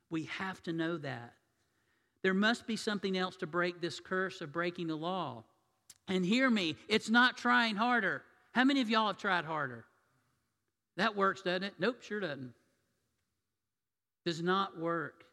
We 0.10 0.24
have 0.26 0.62
to 0.64 0.74
know 0.74 0.98
that. 0.98 1.34
There 2.24 2.34
must 2.34 2.66
be 2.66 2.76
something 2.76 3.18
else 3.18 3.38
to 3.38 3.48
break 3.48 3.80
this 3.80 4.00
curse 4.00 4.42
of 4.42 4.52
breaking 4.52 4.88
the 4.88 4.96
law. 4.96 5.44
And 6.08 6.26
hear 6.26 6.50
me, 6.50 6.76
it's 6.88 7.10
not 7.10 7.38
trying 7.38 7.76
harder. 7.76 8.24
How 8.54 8.64
many 8.64 8.82
of 8.82 8.90
y'all 8.90 9.08
have 9.08 9.18
tried 9.18 9.46
harder? 9.46 9.86
That 10.96 11.16
works, 11.16 11.42
doesn't 11.42 11.64
it? 11.64 11.74
Nope, 11.78 12.02
sure 12.02 12.20
doesn't. 12.20 12.54
Does 14.26 14.42
not 14.42 14.80
work. 14.80 15.27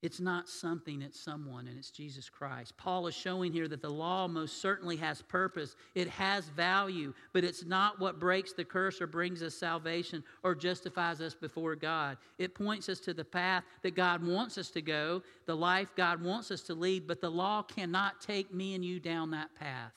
It's 0.00 0.20
not 0.20 0.48
something, 0.48 1.02
it's 1.02 1.18
someone, 1.18 1.66
and 1.66 1.76
it's 1.76 1.90
Jesus 1.90 2.28
Christ. 2.28 2.76
Paul 2.76 3.08
is 3.08 3.16
showing 3.16 3.52
here 3.52 3.66
that 3.66 3.82
the 3.82 3.90
law 3.90 4.28
most 4.28 4.62
certainly 4.62 4.94
has 4.96 5.22
purpose. 5.22 5.74
It 5.96 6.08
has 6.08 6.48
value, 6.50 7.12
but 7.32 7.42
it's 7.42 7.64
not 7.64 7.98
what 7.98 8.20
breaks 8.20 8.52
the 8.52 8.64
curse 8.64 9.00
or 9.00 9.08
brings 9.08 9.42
us 9.42 9.56
salvation 9.56 10.22
or 10.44 10.54
justifies 10.54 11.20
us 11.20 11.34
before 11.34 11.74
God. 11.74 12.16
It 12.38 12.54
points 12.54 12.88
us 12.88 13.00
to 13.00 13.14
the 13.14 13.24
path 13.24 13.64
that 13.82 13.96
God 13.96 14.24
wants 14.24 14.56
us 14.56 14.70
to 14.70 14.82
go, 14.82 15.22
the 15.46 15.56
life 15.56 15.90
God 15.96 16.22
wants 16.22 16.52
us 16.52 16.62
to 16.62 16.74
lead, 16.74 17.08
but 17.08 17.20
the 17.20 17.30
law 17.30 17.62
cannot 17.62 18.20
take 18.20 18.54
me 18.54 18.74
and 18.74 18.84
you 18.84 19.00
down 19.00 19.32
that 19.32 19.52
path. 19.56 19.92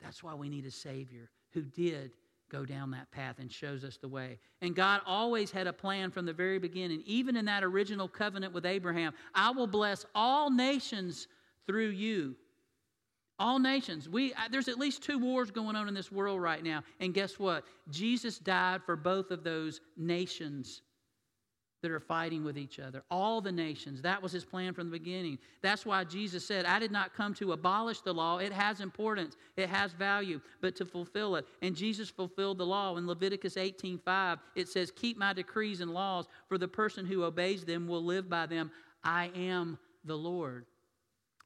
That's 0.00 0.22
why 0.22 0.34
we 0.34 0.48
need 0.48 0.64
a 0.64 0.70
Savior 0.70 1.28
who 1.52 1.62
did 1.62 2.12
go 2.52 2.64
down 2.66 2.90
that 2.90 3.10
path 3.10 3.36
and 3.38 3.50
shows 3.50 3.82
us 3.82 3.96
the 3.96 4.08
way. 4.08 4.38
And 4.60 4.76
God 4.76 5.00
always 5.06 5.50
had 5.50 5.66
a 5.66 5.72
plan 5.72 6.10
from 6.10 6.26
the 6.26 6.32
very 6.32 6.58
beginning, 6.58 7.02
even 7.06 7.36
in 7.36 7.46
that 7.46 7.64
original 7.64 8.06
covenant 8.06 8.52
with 8.52 8.66
Abraham. 8.66 9.14
I 9.34 9.50
will 9.50 9.66
bless 9.66 10.04
all 10.14 10.50
nations 10.50 11.26
through 11.66 11.88
you. 11.88 12.36
All 13.38 13.58
nations. 13.58 14.08
We, 14.08 14.34
there's 14.50 14.68
at 14.68 14.78
least 14.78 15.02
two 15.02 15.18
wars 15.18 15.50
going 15.50 15.74
on 15.74 15.88
in 15.88 15.94
this 15.94 16.12
world 16.12 16.40
right 16.40 16.62
now. 16.62 16.82
And 17.00 17.14
guess 17.14 17.38
what? 17.38 17.64
Jesus 17.90 18.38
died 18.38 18.82
for 18.84 18.94
both 18.94 19.30
of 19.30 19.42
those 19.42 19.80
nations 19.96 20.82
that 21.82 21.90
are 21.90 22.00
fighting 22.00 22.44
with 22.44 22.56
each 22.56 22.78
other. 22.78 23.02
All 23.10 23.40
the 23.40 23.52
nations. 23.52 24.00
That 24.02 24.22
was 24.22 24.32
his 24.32 24.44
plan 24.44 24.72
from 24.72 24.86
the 24.86 24.98
beginning. 24.98 25.38
That's 25.60 25.84
why 25.84 26.04
Jesus 26.04 26.46
said, 26.46 26.64
I 26.64 26.78
did 26.78 26.92
not 26.92 27.14
come 27.14 27.34
to 27.34 27.52
abolish 27.52 28.00
the 28.00 28.14
law. 28.14 28.38
It 28.38 28.52
has 28.52 28.80
importance, 28.80 29.36
it 29.56 29.68
has 29.68 29.92
value, 29.92 30.40
but 30.60 30.76
to 30.76 30.86
fulfill 30.86 31.36
it. 31.36 31.46
And 31.60 31.76
Jesus 31.76 32.08
fulfilled 32.08 32.58
the 32.58 32.66
law. 32.66 32.96
In 32.96 33.06
Leviticus 33.06 33.56
18:5, 33.56 34.38
it 34.54 34.68
says, 34.68 34.92
Keep 34.92 35.18
my 35.18 35.32
decrees 35.32 35.80
and 35.80 35.92
laws, 35.92 36.28
for 36.48 36.56
the 36.56 36.68
person 36.68 37.04
who 37.04 37.24
obeys 37.24 37.64
them 37.64 37.88
will 37.88 38.04
live 38.04 38.28
by 38.28 38.46
them. 38.46 38.70
I 39.04 39.30
am 39.34 39.78
the 40.04 40.16
Lord. 40.16 40.66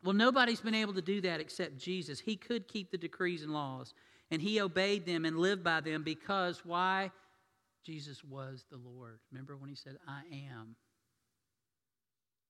Well, 0.04 0.14
nobody's 0.14 0.60
been 0.60 0.74
able 0.74 0.94
to 0.94 1.02
do 1.02 1.20
that 1.22 1.40
except 1.40 1.78
Jesus. 1.78 2.20
He 2.20 2.36
could 2.36 2.68
keep 2.68 2.90
the 2.90 2.98
decrees 2.98 3.42
and 3.42 3.52
laws, 3.52 3.94
and 4.30 4.40
he 4.42 4.60
obeyed 4.60 5.06
them 5.06 5.24
and 5.24 5.38
lived 5.38 5.64
by 5.64 5.80
them 5.80 6.02
because 6.02 6.64
why? 6.64 7.10
Jesus 7.86 8.24
was 8.24 8.64
the 8.68 8.78
Lord. 8.78 9.20
Remember 9.30 9.56
when 9.56 9.70
he 9.70 9.76
said, 9.76 9.96
I 10.08 10.22
am? 10.50 10.74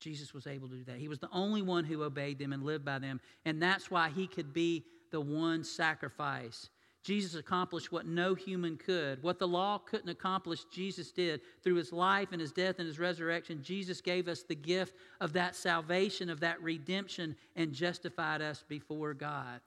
Jesus 0.00 0.32
was 0.32 0.46
able 0.46 0.68
to 0.68 0.76
do 0.76 0.84
that. 0.84 0.96
He 0.96 1.08
was 1.08 1.18
the 1.18 1.28
only 1.30 1.60
one 1.60 1.84
who 1.84 2.02
obeyed 2.02 2.38
them 2.38 2.54
and 2.54 2.62
lived 2.62 2.86
by 2.86 2.98
them. 2.98 3.20
And 3.44 3.62
that's 3.62 3.90
why 3.90 4.08
he 4.08 4.26
could 4.26 4.54
be 4.54 4.84
the 5.12 5.20
one 5.20 5.62
sacrifice. 5.62 6.70
Jesus 7.04 7.34
accomplished 7.34 7.92
what 7.92 8.06
no 8.06 8.34
human 8.34 8.78
could. 8.78 9.22
What 9.22 9.38
the 9.38 9.46
law 9.46 9.78
couldn't 9.78 10.08
accomplish, 10.08 10.64
Jesus 10.72 11.12
did. 11.12 11.42
Through 11.62 11.76
his 11.76 11.92
life 11.92 12.28
and 12.32 12.40
his 12.40 12.50
death 12.50 12.76
and 12.78 12.86
his 12.86 12.98
resurrection, 12.98 13.62
Jesus 13.62 14.00
gave 14.00 14.28
us 14.28 14.42
the 14.42 14.54
gift 14.54 14.94
of 15.20 15.34
that 15.34 15.54
salvation, 15.54 16.30
of 16.30 16.40
that 16.40 16.60
redemption, 16.62 17.36
and 17.54 17.72
justified 17.72 18.40
us 18.42 18.64
before 18.68 19.14
God. 19.14 19.60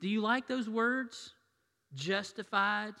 Do 0.00 0.08
you 0.08 0.20
like 0.20 0.48
those 0.48 0.68
words? 0.68 1.32
Justified, 1.94 2.94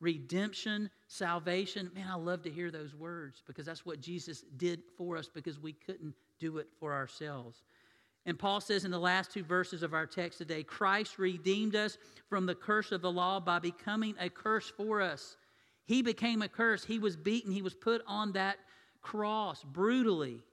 redemption, 0.00 0.90
salvation. 1.08 1.90
Man, 1.94 2.06
I 2.08 2.14
love 2.14 2.42
to 2.42 2.50
hear 2.50 2.70
those 2.70 2.94
words 2.94 3.42
because 3.46 3.66
that's 3.66 3.84
what 3.84 4.00
Jesus 4.00 4.44
did 4.56 4.82
for 4.96 5.16
us 5.16 5.28
because 5.28 5.58
we 5.58 5.72
couldn't 5.72 6.14
do 6.38 6.58
it 6.58 6.68
for 6.78 6.94
ourselves. 6.94 7.62
And 8.26 8.38
Paul 8.38 8.60
says 8.60 8.84
in 8.84 8.90
the 8.90 8.98
last 8.98 9.32
two 9.32 9.42
verses 9.42 9.82
of 9.82 9.94
our 9.94 10.06
text 10.06 10.38
today 10.38 10.62
Christ 10.62 11.18
redeemed 11.18 11.74
us 11.74 11.98
from 12.28 12.46
the 12.46 12.54
curse 12.54 12.92
of 12.92 13.00
the 13.00 13.10
law 13.10 13.40
by 13.40 13.58
becoming 13.58 14.14
a 14.20 14.28
curse 14.28 14.70
for 14.76 15.00
us. 15.00 15.36
He 15.86 16.02
became 16.02 16.42
a 16.42 16.48
curse. 16.48 16.84
He 16.84 16.98
was 16.98 17.16
beaten, 17.16 17.50
he 17.50 17.62
was 17.62 17.74
put 17.74 18.02
on 18.06 18.32
that 18.32 18.58
cross 19.00 19.64
brutally. 19.64 20.44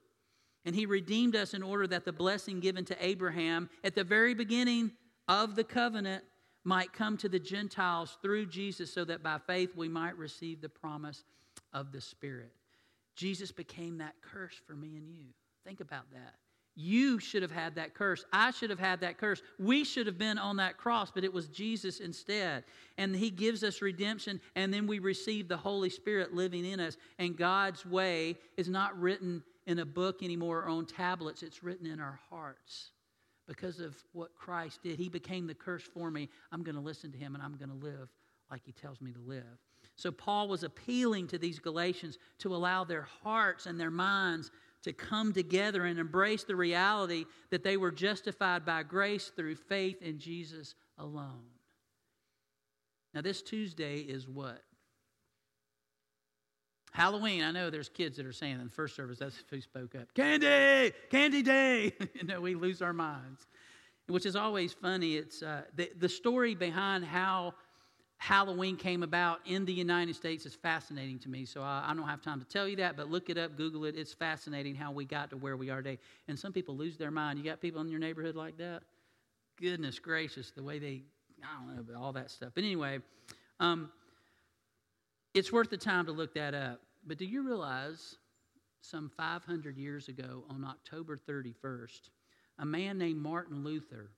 And 0.64 0.74
he 0.74 0.86
redeemed 0.86 1.36
us 1.36 1.54
in 1.54 1.62
order 1.62 1.86
that 1.88 2.04
the 2.04 2.12
blessing 2.12 2.58
given 2.58 2.84
to 2.86 3.06
Abraham 3.06 3.68
at 3.84 3.94
the 3.94 4.02
very 4.02 4.34
beginning 4.34 4.90
of 5.28 5.54
the 5.54 5.62
covenant 5.62 6.24
might 6.66 6.92
come 6.92 7.16
to 7.16 7.28
the 7.28 7.38
Gentiles 7.38 8.18
through 8.20 8.46
Jesus 8.46 8.92
so 8.92 9.04
that 9.04 9.22
by 9.22 9.38
faith 9.38 9.76
we 9.76 9.88
might 9.88 10.18
receive 10.18 10.60
the 10.60 10.68
promise 10.68 11.22
of 11.72 11.92
the 11.92 12.00
Spirit. 12.00 12.52
Jesus 13.14 13.52
became 13.52 13.98
that 13.98 14.14
curse 14.20 14.60
for 14.66 14.74
me 14.74 14.96
and 14.96 15.08
you. 15.08 15.26
Think 15.64 15.80
about 15.80 16.10
that. 16.12 16.34
You 16.74 17.20
should 17.20 17.42
have 17.42 17.52
had 17.52 17.76
that 17.76 17.94
curse. 17.94 18.24
I 18.32 18.50
should 18.50 18.68
have 18.68 18.80
had 18.80 19.00
that 19.00 19.16
curse. 19.16 19.42
We 19.60 19.84
should 19.84 20.08
have 20.08 20.18
been 20.18 20.38
on 20.38 20.56
that 20.56 20.76
cross, 20.76 21.10
but 21.10 21.24
it 21.24 21.32
was 21.32 21.46
Jesus 21.46 22.00
instead. 22.00 22.64
And 22.98 23.14
He 23.14 23.30
gives 23.30 23.62
us 23.62 23.80
redemption, 23.80 24.40
and 24.56 24.74
then 24.74 24.88
we 24.88 24.98
receive 24.98 25.46
the 25.46 25.56
Holy 25.56 25.88
Spirit 25.88 26.34
living 26.34 26.66
in 26.66 26.80
us. 26.80 26.96
And 27.18 27.36
God's 27.36 27.86
way 27.86 28.36
is 28.56 28.68
not 28.68 28.98
written 29.00 29.42
in 29.66 29.78
a 29.78 29.86
book 29.86 30.22
anymore 30.22 30.64
or 30.64 30.68
on 30.68 30.84
tablets, 30.84 31.42
it's 31.42 31.62
written 31.62 31.86
in 31.86 32.00
our 32.00 32.18
hearts. 32.28 32.90
Because 33.46 33.80
of 33.80 33.94
what 34.12 34.34
Christ 34.34 34.82
did, 34.82 34.98
He 34.98 35.08
became 35.08 35.46
the 35.46 35.54
curse 35.54 35.84
for 35.84 36.10
me. 36.10 36.28
I'm 36.52 36.62
going 36.62 36.74
to 36.74 36.80
listen 36.80 37.12
to 37.12 37.18
Him 37.18 37.34
and 37.34 37.42
I'm 37.42 37.56
going 37.56 37.68
to 37.68 37.76
live 37.76 38.08
like 38.50 38.62
He 38.64 38.72
tells 38.72 39.00
me 39.00 39.12
to 39.12 39.20
live. 39.20 39.44
So, 39.94 40.10
Paul 40.10 40.48
was 40.48 40.62
appealing 40.62 41.28
to 41.28 41.38
these 41.38 41.58
Galatians 41.58 42.18
to 42.40 42.54
allow 42.54 42.84
their 42.84 43.06
hearts 43.22 43.66
and 43.66 43.78
their 43.78 43.90
minds 43.90 44.50
to 44.82 44.92
come 44.92 45.32
together 45.32 45.84
and 45.84 45.98
embrace 45.98 46.44
the 46.44 46.56
reality 46.56 47.24
that 47.50 47.64
they 47.64 47.76
were 47.76 47.90
justified 47.90 48.64
by 48.64 48.82
grace 48.82 49.32
through 49.34 49.56
faith 49.56 50.02
in 50.02 50.18
Jesus 50.18 50.74
alone. 50.98 51.42
Now, 53.14 53.22
this 53.22 53.42
Tuesday 53.42 53.98
is 53.98 54.28
what? 54.28 54.62
Halloween. 56.96 57.42
I 57.42 57.50
know 57.50 57.68
there's 57.68 57.90
kids 57.90 58.16
that 58.16 58.24
are 58.24 58.32
saying 58.32 58.54
in 58.54 58.64
the 58.64 58.70
first 58.70 58.96
service, 58.96 59.18
that's 59.18 59.36
who 59.50 59.60
spoke 59.60 59.94
up. 59.94 60.14
Candy! 60.14 60.94
Candy 61.10 61.42
day! 61.42 61.92
you 62.14 62.24
know, 62.24 62.40
we 62.40 62.54
lose 62.54 62.80
our 62.80 62.94
minds. 62.94 63.46
Which 64.06 64.24
is 64.24 64.34
always 64.34 64.72
funny. 64.72 65.16
It's 65.16 65.42
uh, 65.42 65.64
the, 65.74 65.90
the 65.98 66.08
story 66.08 66.54
behind 66.54 67.04
how 67.04 67.52
Halloween 68.16 68.76
came 68.76 69.02
about 69.02 69.40
in 69.44 69.66
the 69.66 69.74
United 69.74 70.16
States 70.16 70.46
is 70.46 70.54
fascinating 70.54 71.18
to 71.18 71.28
me. 71.28 71.44
So 71.44 71.60
I, 71.60 71.84
I, 71.86 71.94
don't 71.94 72.08
have 72.08 72.22
time 72.22 72.40
to 72.40 72.46
tell 72.46 72.66
you 72.66 72.76
that, 72.76 72.96
but 72.96 73.10
look 73.10 73.28
it 73.28 73.36
up, 73.36 73.58
Google 73.58 73.84
it. 73.84 73.94
It's 73.94 74.14
fascinating 74.14 74.74
how 74.74 74.90
we 74.90 75.04
got 75.04 75.28
to 75.30 75.36
where 75.36 75.58
we 75.58 75.68
are 75.68 75.82
today. 75.82 75.98
And 76.28 76.38
some 76.38 76.54
people 76.54 76.78
lose 76.78 76.96
their 76.96 77.10
mind. 77.10 77.38
You 77.38 77.44
got 77.44 77.60
people 77.60 77.82
in 77.82 77.90
your 77.90 78.00
neighborhood 78.00 78.36
like 78.36 78.56
that? 78.56 78.84
Goodness 79.60 79.98
gracious, 79.98 80.50
the 80.50 80.62
way 80.62 80.78
they, 80.78 81.02
I 81.42 81.74
don't 81.74 81.92
know, 81.92 82.00
all 82.00 82.14
that 82.14 82.30
stuff. 82.30 82.52
But 82.54 82.64
anyway, 82.64 83.00
um, 83.60 83.90
it's 85.36 85.52
worth 85.52 85.68
the 85.68 85.76
time 85.76 86.06
to 86.06 86.12
look 86.12 86.32
that 86.32 86.54
up. 86.54 86.80
But 87.06 87.18
do 87.18 87.26
you 87.26 87.46
realize 87.46 88.16
some 88.80 89.10
500 89.18 89.76
years 89.76 90.08
ago 90.08 90.44
on 90.48 90.64
October 90.64 91.20
31st, 91.28 92.08
a 92.58 92.64
man 92.64 92.96
named 92.96 93.20
Martin 93.20 93.62
Luther 93.62 94.12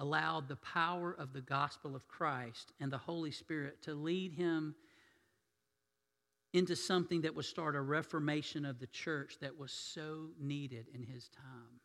allowed 0.00 0.48
the 0.48 0.56
power 0.56 1.14
of 1.16 1.32
the 1.32 1.40
gospel 1.40 1.94
of 1.94 2.08
Christ 2.08 2.72
and 2.80 2.92
the 2.92 2.98
Holy 2.98 3.30
Spirit 3.30 3.80
to 3.82 3.94
lead 3.94 4.32
him 4.32 4.74
into 6.52 6.74
something 6.74 7.20
that 7.20 7.36
would 7.36 7.44
start 7.44 7.76
a 7.76 7.80
reformation 7.80 8.64
of 8.64 8.80
the 8.80 8.88
church 8.88 9.36
that 9.40 9.56
was 9.56 9.70
so 9.70 10.30
needed 10.40 10.86
in 10.92 11.04
his 11.04 11.28
time. 11.28 11.80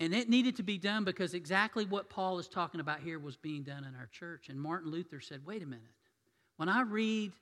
And 0.00 0.12
it 0.12 0.28
needed 0.28 0.56
to 0.56 0.62
be 0.62 0.76
done 0.76 1.04
because 1.04 1.34
exactly 1.34 1.84
what 1.84 2.10
Paul 2.10 2.38
is 2.38 2.48
talking 2.48 2.80
about 2.80 3.00
here 3.00 3.18
was 3.18 3.36
being 3.36 3.62
done 3.62 3.84
in 3.84 3.94
our 3.94 4.08
church. 4.12 4.48
And 4.48 4.60
Martin 4.60 4.90
Luther 4.90 5.20
said, 5.20 5.46
wait 5.46 5.62
a 5.62 5.66
minute. 5.66 5.84
When 6.56 6.68
I 6.68 6.82
read 6.82 7.32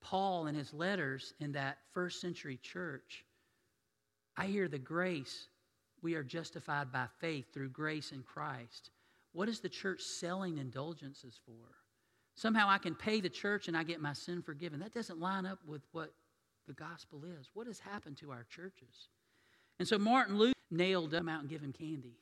Paul 0.00 0.46
and 0.46 0.56
his 0.56 0.72
letters 0.72 1.34
in 1.40 1.52
that 1.52 1.78
first 1.92 2.20
century 2.20 2.58
church, 2.62 3.24
I 4.36 4.46
hear 4.46 4.68
the 4.68 4.78
grace 4.78 5.48
we 6.02 6.14
are 6.14 6.22
justified 6.22 6.92
by 6.92 7.06
faith 7.18 7.46
through 7.52 7.70
grace 7.70 8.12
in 8.12 8.22
Christ. 8.22 8.90
What 9.32 9.48
is 9.48 9.60
the 9.60 9.68
church 9.68 10.02
selling 10.02 10.58
indulgences 10.58 11.40
for? 11.46 11.74
Somehow 12.36 12.68
I 12.68 12.78
can 12.78 12.94
pay 12.94 13.20
the 13.20 13.28
church 13.28 13.68
and 13.68 13.76
I 13.76 13.84
get 13.84 14.00
my 14.00 14.12
sin 14.12 14.42
forgiven. 14.42 14.80
That 14.80 14.92
doesn't 14.92 15.18
line 15.18 15.46
up 15.46 15.58
with 15.66 15.82
what 15.92 16.12
the 16.66 16.74
gospel 16.74 17.22
is. 17.24 17.48
What 17.54 17.66
has 17.66 17.78
happened 17.78 18.18
to 18.18 18.30
our 18.30 18.44
churches? 18.50 19.08
And 19.78 19.88
so 19.88 19.98
Martin 19.98 20.38
Luther 20.38 20.54
nailed 20.70 21.10
them 21.10 21.28
out 21.28 21.40
and 21.40 21.48
give 21.48 21.62
him 21.62 21.72
candy. 21.72 22.16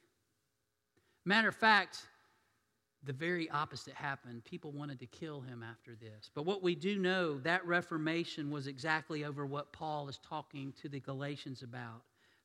Matter 1.25 1.49
of 1.49 1.55
fact, 1.55 2.07
the 3.05 3.13
very 3.13 3.51
opposite 3.51 3.95
happened. 3.95 4.45
People 4.45 4.71
wanted 4.71 4.99
to 5.01 5.07
kill 5.07 5.41
him 5.41 5.63
after 5.63 5.95
this. 5.95 6.31
But 6.35 6.47
what 6.47 6.63
we 6.63 6.75
do 6.75 6.99
know, 6.99 7.39
that 7.41 7.67
Reformation 7.67 8.51
was 8.51 8.67
exactly 8.67 9.25
over 9.25 9.45
what 9.45 9.73
Paul 9.73 10.09
is 10.09 10.19
talking 10.27 10.73
to 10.81 10.89
the 10.89 11.01
Galatians 11.01 11.63
about 11.63 12.03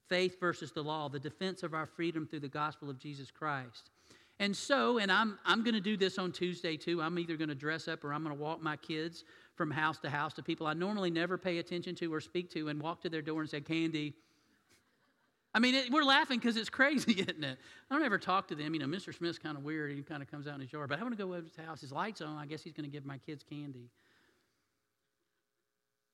faith 0.08 0.40
versus 0.40 0.72
the 0.72 0.84
law, 0.84 1.10
the 1.10 1.20
defense 1.20 1.64
of 1.64 1.74
our 1.74 1.86
freedom 1.86 2.26
through 2.26 2.40
the 2.40 2.48
gospel 2.48 2.90
of 2.90 2.98
Jesus 2.98 3.30
Christ. 3.30 3.92
And 4.40 4.56
so, 4.56 5.00
and 5.00 5.12
I'm, 5.12 5.38
I'm 5.46 5.64
going 5.64 5.74
to 5.74 5.82
do 5.82 5.98
this 5.98 6.18
on 6.18 6.32
Tuesday 6.32 6.78
too. 6.78 7.02
I'm 7.02 7.18
either 7.18 7.38
going 7.38 7.50
to 7.50 7.56
dress 7.56 7.88
up 7.88 8.04
or 8.04 8.14
I'm 8.14 8.24
going 8.24 8.36
to 8.36 8.42
walk 8.42 8.62
my 8.62 8.78
kids 8.78 9.26
from 9.56 9.72
house 9.72 9.98
to 10.00 10.10
house 10.10 10.34
to 10.36 10.44
people 10.44 10.68
I 10.68 10.74
normally 10.74 11.10
never 11.10 11.38
pay 11.38 11.58
attention 11.58 11.96
to 11.96 12.14
or 12.14 12.22
speak 12.22 12.52
to 12.52 12.70
and 12.70 12.80
walk 12.80 13.02
to 13.02 13.10
their 13.10 13.22
door 13.22 13.42
and 13.42 13.50
say, 13.50 13.62
Candy. 13.62 14.14
I 15.54 15.60
mean, 15.60 15.76
it, 15.76 15.92
we're 15.92 16.04
laughing 16.04 16.40
because 16.40 16.58
it's 16.58 16.70
crazy, 16.70 17.14
isn't 17.18 17.44
it? 17.44 17.58
I 17.90 17.96
don't 17.96 18.04
ever 18.04 18.18
talk 18.18 18.48
to 18.50 18.56
them. 18.56 18.74
You 18.74 18.80
know, 18.80 18.86
Mr. 18.86 19.16
Smith's 19.16 19.40
kind 19.40 19.58
of 19.58 19.64
weird. 19.64 19.92
He 19.92 20.02
kind 20.02 20.22
of 20.22 20.30
comes 20.30 20.48
out 20.48 20.56
in 20.56 20.62
his 20.62 20.72
yard. 20.72 20.90
But 20.90 21.00
I 21.00 21.02
want 21.02 21.18
to 21.18 21.24
go 21.24 21.34
over 21.34 21.42
to 21.42 21.48
his 21.48 21.56
house. 21.56 21.82
His 21.82 21.92
light's 21.92 22.22
on. 22.22 22.38
I 22.38 22.46
guess 22.46 22.62
he's 22.62 22.74
going 22.74 22.86
to 22.86 22.92
give 22.92 23.06
my 23.06 23.18
kids 23.18 23.44
candy. 23.50 23.90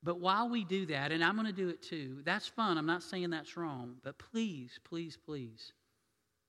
But 0.03 0.19
while 0.19 0.49
we 0.49 0.65
do 0.65 0.85
that, 0.87 1.11
and 1.11 1.23
I'm 1.23 1.35
going 1.35 1.47
to 1.47 1.53
do 1.53 1.69
it 1.69 1.81
too, 1.81 2.21
that's 2.25 2.45
fun. 2.45 2.77
I'm 2.77 2.85
not 2.85 3.03
saying 3.03 3.29
that's 3.29 3.55
wrong. 3.55 3.95
But 4.03 4.17
please, 4.17 4.79
please, 4.83 5.17
please 5.17 5.71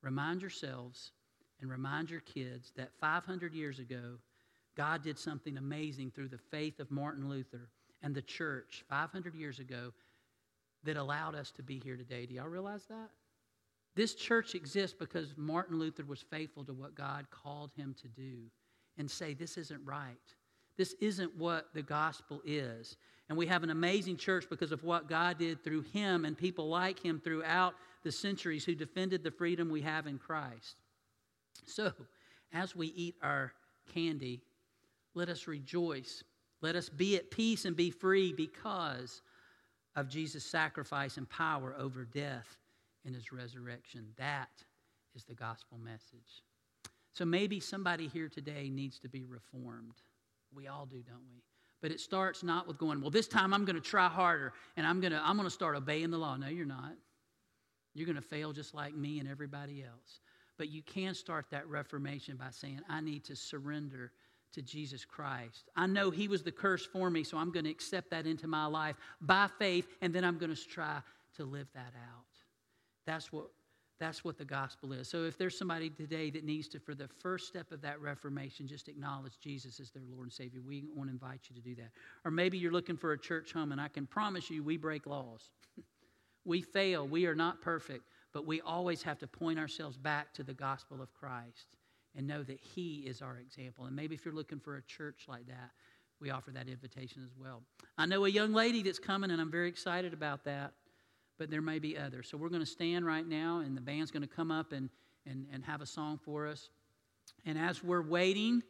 remind 0.03 0.43
yourselves 0.43 1.13
and 1.61 1.71
remind 1.71 2.11
your 2.11 2.21
kids 2.21 2.73
that 2.77 2.91
500 3.01 3.55
years 3.55 3.79
ago, 3.79 4.19
God 4.77 5.03
did 5.03 5.19
something 5.19 5.57
amazing 5.57 6.11
through 6.11 6.29
the 6.29 6.39
faith 6.39 6.81
of 6.81 6.91
Martin 6.91 7.29
Luther 7.29 7.69
and 8.03 8.15
the 8.15 8.23
church 8.23 8.85
500 8.89 9.35
years 9.35 9.61
ago 9.61 9.93
that 10.85 10.97
allowed 10.97 11.35
us 11.35 11.51
to 11.53 11.63
be 11.63 11.81
here 11.81 11.97
today. 11.97 12.27
Do 12.27 12.35
y'all 12.35 12.49
realize 12.49 12.87
that? 12.87 13.11
This 13.97 14.15
church 14.15 14.55
exists 14.55 14.97
because 14.99 15.35
Martin 15.37 15.79
Luther 15.79 16.05
was 16.05 16.21
faithful 16.21 16.65
to 16.65 16.73
what 16.73 16.95
God 16.95 17.27
called 17.31 17.71
him 17.77 17.95
to 18.03 18.09
do 18.09 18.51
and 18.99 19.11
say, 19.11 19.35
This 19.35 19.57
isn't 19.57 19.81
right. 19.85 20.17
This 20.77 20.95
isn't 21.01 21.37
what 21.37 21.69
the 21.73 21.83
gospel 21.83 22.43
is. 22.45 22.97
And 23.29 23.39
we 23.39 23.47
have 23.47 23.63
an 23.63 23.71
amazing 23.71 24.17
church 24.17 24.47
because 24.51 24.73
of 24.73 24.83
what 24.83 25.09
God 25.09 25.39
did 25.39 25.63
through 25.63 25.83
him 25.83 26.25
and 26.25 26.37
people 26.37 26.69
like 26.69 26.99
him 26.99 27.21
throughout 27.23 27.75
the 28.03 28.13
centuries 28.13 28.65
who 28.65 28.75
defended 28.75 29.23
the 29.23 29.31
freedom 29.31 29.71
we 29.71 29.81
have 29.83 30.07
in 30.07 30.19
Christ. 30.19 30.77
So, 31.65 31.93
as 32.53 32.77
we 32.77 32.89
eat 32.89 33.15
our 33.23 33.53
candy, 33.93 34.43
let 35.15 35.29
us 35.29 35.47
rejoice. 35.47 36.23
Let 36.61 36.77
us 36.77 36.89
be 36.89 37.17
at 37.17 37.31
peace 37.31 37.65
and 37.65 37.77
be 37.77 37.91
free 37.91 38.33
because 38.33 39.23
of 39.97 40.09
Jesus' 40.09 40.45
sacrifice 40.45 41.17
and 41.17 41.29
power 41.29 41.75
over 41.79 42.05
death 42.05 42.57
in 43.05 43.15
his 43.15 43.33
resurrection. 43.33 44.07
That 44.19 44.51
is 45.15 45.25
the 45.25 45.35
gospel 45.35 45.79
message. 45.79 46.43
So 47.13 47.25
maybe 47.25 47.61
somebody 47.61 48.09
here 48.09 48.29
today 48.29 48.69
needs 48.69 48.99
to 49.01 49.09
be 49.09 49.25
reformed. 49.25 49.95
We 50.53 50.67
all 50.67 50.87
do, 50.87 51.03
don't 51.03 51.27
we? 51.31 51.43
But 51.81 51.93
it 51.93 52.01
starts 52.01 52.43
not 52.43 52.67
with 52.67 52.79
going, 52.79 53.01
well, 53.01 53.11
this 53.11 53.29
time 53.29 53.53
I'm 53.53 53.65
going 53.65 53.77
to 53.77 53.83
try 53.83 54.09
harder 54.09 54.53
and 54.77 54.87
I'm 54.87 55.01
going 55.01 55.13
to, 55.13 55.21
I'm 55.23 55.37
going 55.37 55.47
to 55.47 55.55
start 55.55 55.77
obeying 55.77 56.11
the 56.11 56.19
law. 56.19 56.37
No, 56.37 56.49
you're 56.49 56.67
not. 56.67 56.95
You're 57.95 58.07
going 58.07 58.17
to 58.17 58.23
fail 58.23 58.53
just 58.53 58.75
like 58.75 58.95
me 58.95 59.21
and 59.21 59.29
everybody 59.29 59.85
else. 59.85 60.21
But 60.57 60.71
you 60.71 60.83
can 60.83 61.15
start 61.15 61.47
that 61.51 61.69
reformation 61.69 62.37
by 62.37 62.51
saying, 62.51 62.81
I 62.89 63.01
need 63.01 63.25
to 63.25 63.37
surrender 63.37 64.13
to 64.55 64.63
Jesus 64.63 65.05
Christ. 65.05 65.71
I 65.77 65.87
know 65.87 66.11
He 66.11 66.29
was 66.29 66.43
the 66.43 66.53
curse 66.53 66.85
for 66.87 67.11
me, 67.11 67.25
so 67.25 67.39
I'm 67.39 67.53
going 67.53 67.65
to 67.65 67.71
accept 67.71 68.11
that 68.11 68.27
into 68.27 68.47
my 68.47 68.67
life 68.67 68.97
by 69.21 69.49
faith, 69.59 69.87
and 70.01 70.15
then 70.15 70.25
I'm 70.25 70.39
going 70.39 70.55
to 70.55 70.69
try 70.69 71.01
to 71.37 71.45
live 71.45 71.69
that 71.75 71.93
out. 71.95 72.25
That's 73.07 73.33
what 73.33 73.47
That's 74.01 74.25
what 74.25 74.39
the 74.39 74.45
gospel 74.45 74.93
is. 74.93 75.09
So 75.09 75.25
if 75.25 75.39
there's 75.39 75.57
somebody 75.57 75.89
today 75.91 76.31
that 76.31 76.45
needs 76.45 76.69
to, 76.69 76.81
for 76.81 76.95
the 76.95 77.09
first 77.09 77.47
step 77.47 77.71
of 77.73 77.81
that 77.83 78.01
reformation, 78.01 78.67
just 78.67 78.89
acknowledge 78.89 79.39
Jesus 79.41 79.79
as 79.81 79.91
their 79.91 80.03
Lord 80.11 80.25
and 80.25 80.33
Savior, 80.33 80.61
we 80.67 80.85
want 80.95 81.09
to 81.09 81.13
invite 81.13 81.43
you 81.49 81.55
to 81.57 81.63
do 81.63 81.75
that. 81.77 81.91
Or 82.25 82.31
maybe 82.31 82.59
you're 82.59 82.73
looking 82.73 82.97
for 82.97 83.13
a 83.13 83.19
church 83.19 83.53
home, 83.53 83.73
and 83.73 83.81
I 83.81 83.89
can 83.89 84.07
promise 84.07 84.51
you 84.51 84.63
we 84.63 84.77
break 84.77 85.07
laws. 85.07 85.51
we 86.45 86.61
fail. 86.61 87.07
We 87.07 87.27
are 87.27 87.37
not 87.37 87.63
perfect, 87.63 88.05
but 88.33 88.47
we 88.47 88.61
always 88.61 89.03
have 89.03 89.19
to 89.19 89.27
point 89.27 89.59
ourselves 89.59 89.97
back 89.97 90.35
to 90.35 90.43
the 90.43 90.55
gospel 90.55 91.01
of 91.01 91.15
Christ 91.15 91.67
and 92.17 92.27
know 92.27 92.43
that 92.43 92.61
He 92.61 93.05
is 93.07 93.23
our 93.23 93.39
example. 93.39 93.87
And 93.87 93.95
maybe 93.97 94.15
if 94.15 94.25
you're 94.25 94.35
looking 94.35 94.61
for 94.61 94.77
a 94.77 94.83
church 94.83 95.25
like 95.29 95.47
that, 95.47 95.71
we 96.21 96.31
offer 96.31 96.51
that 96.53 96.69
invitation 96.69 97.23
as 97.25 97.37
well. 97.39 97.63
I 97.99 98.07
know 98.07 98.25
a 98.25 98.29
young 98.29 98.53
lady 98.53 98.83
that's 98.83 98.99
coming, 98.99 99.31
and 99.31 99.41
I'm 99.41 99.51
very 99.51 99.69
excited 99.69 100.13
about 100.13 100.45
that 100.45 100.73
but 101.39 101.51
there 101.51 101.63
may 101.63 101.79
be 101.79 101.99
others. 101.99 102.29
So 102.29 102.37
we're 102.37 102.49
going 102.49 102.63
to 102.63 102.67
stand 102.67 103.07
right 103.07 103.27
now, 103.27 103.61
and 103.61 103.77
the 103.77 103.81
band's 103.81 104.11
going 104.11 104.23
to 104.23 104.29
come 104.29 104.51
up 104.51 104.73
and, 104.73 104.89
and, 105.27 105.47
and 105.53 105.65
have 105.65 105.81
a 105.81 105.87
song 105.87 106.19
for 106.23 106.47
us. 106.47 106.71
And 107.45 107.59
as 107.59 107.83
we're 107.83 108.03
waiting 108.03 108.63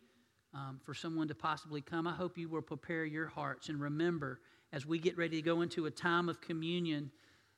um, 0.54 0.80
for 0.84 0.94
someone 0.94 1.28
to 1.28 1.34
possibly 1.34 1.80
come, 1.80 2.06
I 2.06 2.14
hope 2.14 2.38
you 2.38 2.48
will 2.48 2.62
prepare 2.62 3.04
your 3.04 3.26
hearts 3.26 3.68
and 3.68 3.80
remember 3.80 4.40
as 4.72 4.86
we 4.86 4.98
get 4.98 5.16
ready 5.16 5.36
to 5.36 5.42
go 5.42 5.60
into 5.60 5.86
a 5.86 5.90
time 5.90 6.28
of 6.28 6.40
communion 6.40 7.10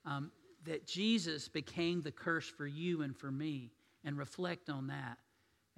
um, 0.05 0.31
that 0.65 0.87
Jesus 0.87 1.49
became 1.49 2.03
the 2.03 2.11
curse 2.11 2.49
for 2.49 2.67
you 2.67 3.03
and 3.03 3.17
for 3.17 3.31
me, 3.31 3.71
and 4.05 4.19
reflect 4.19 4.69
on 4.69 4.89
that 4.89 5.19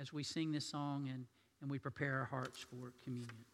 as 0.01 0.13
we 0.13 0.23
sing 0.23 0.53
this 0.53 0.65
song 0.65 1.09
and, 1.13 1.27
and 1.61 1.71
we 1.71 1.79
prepare 1.79 2.19
our 2.19 2.25
hearts 2.25 2.61
for 2.61 2.93
communion. 3.05 3.45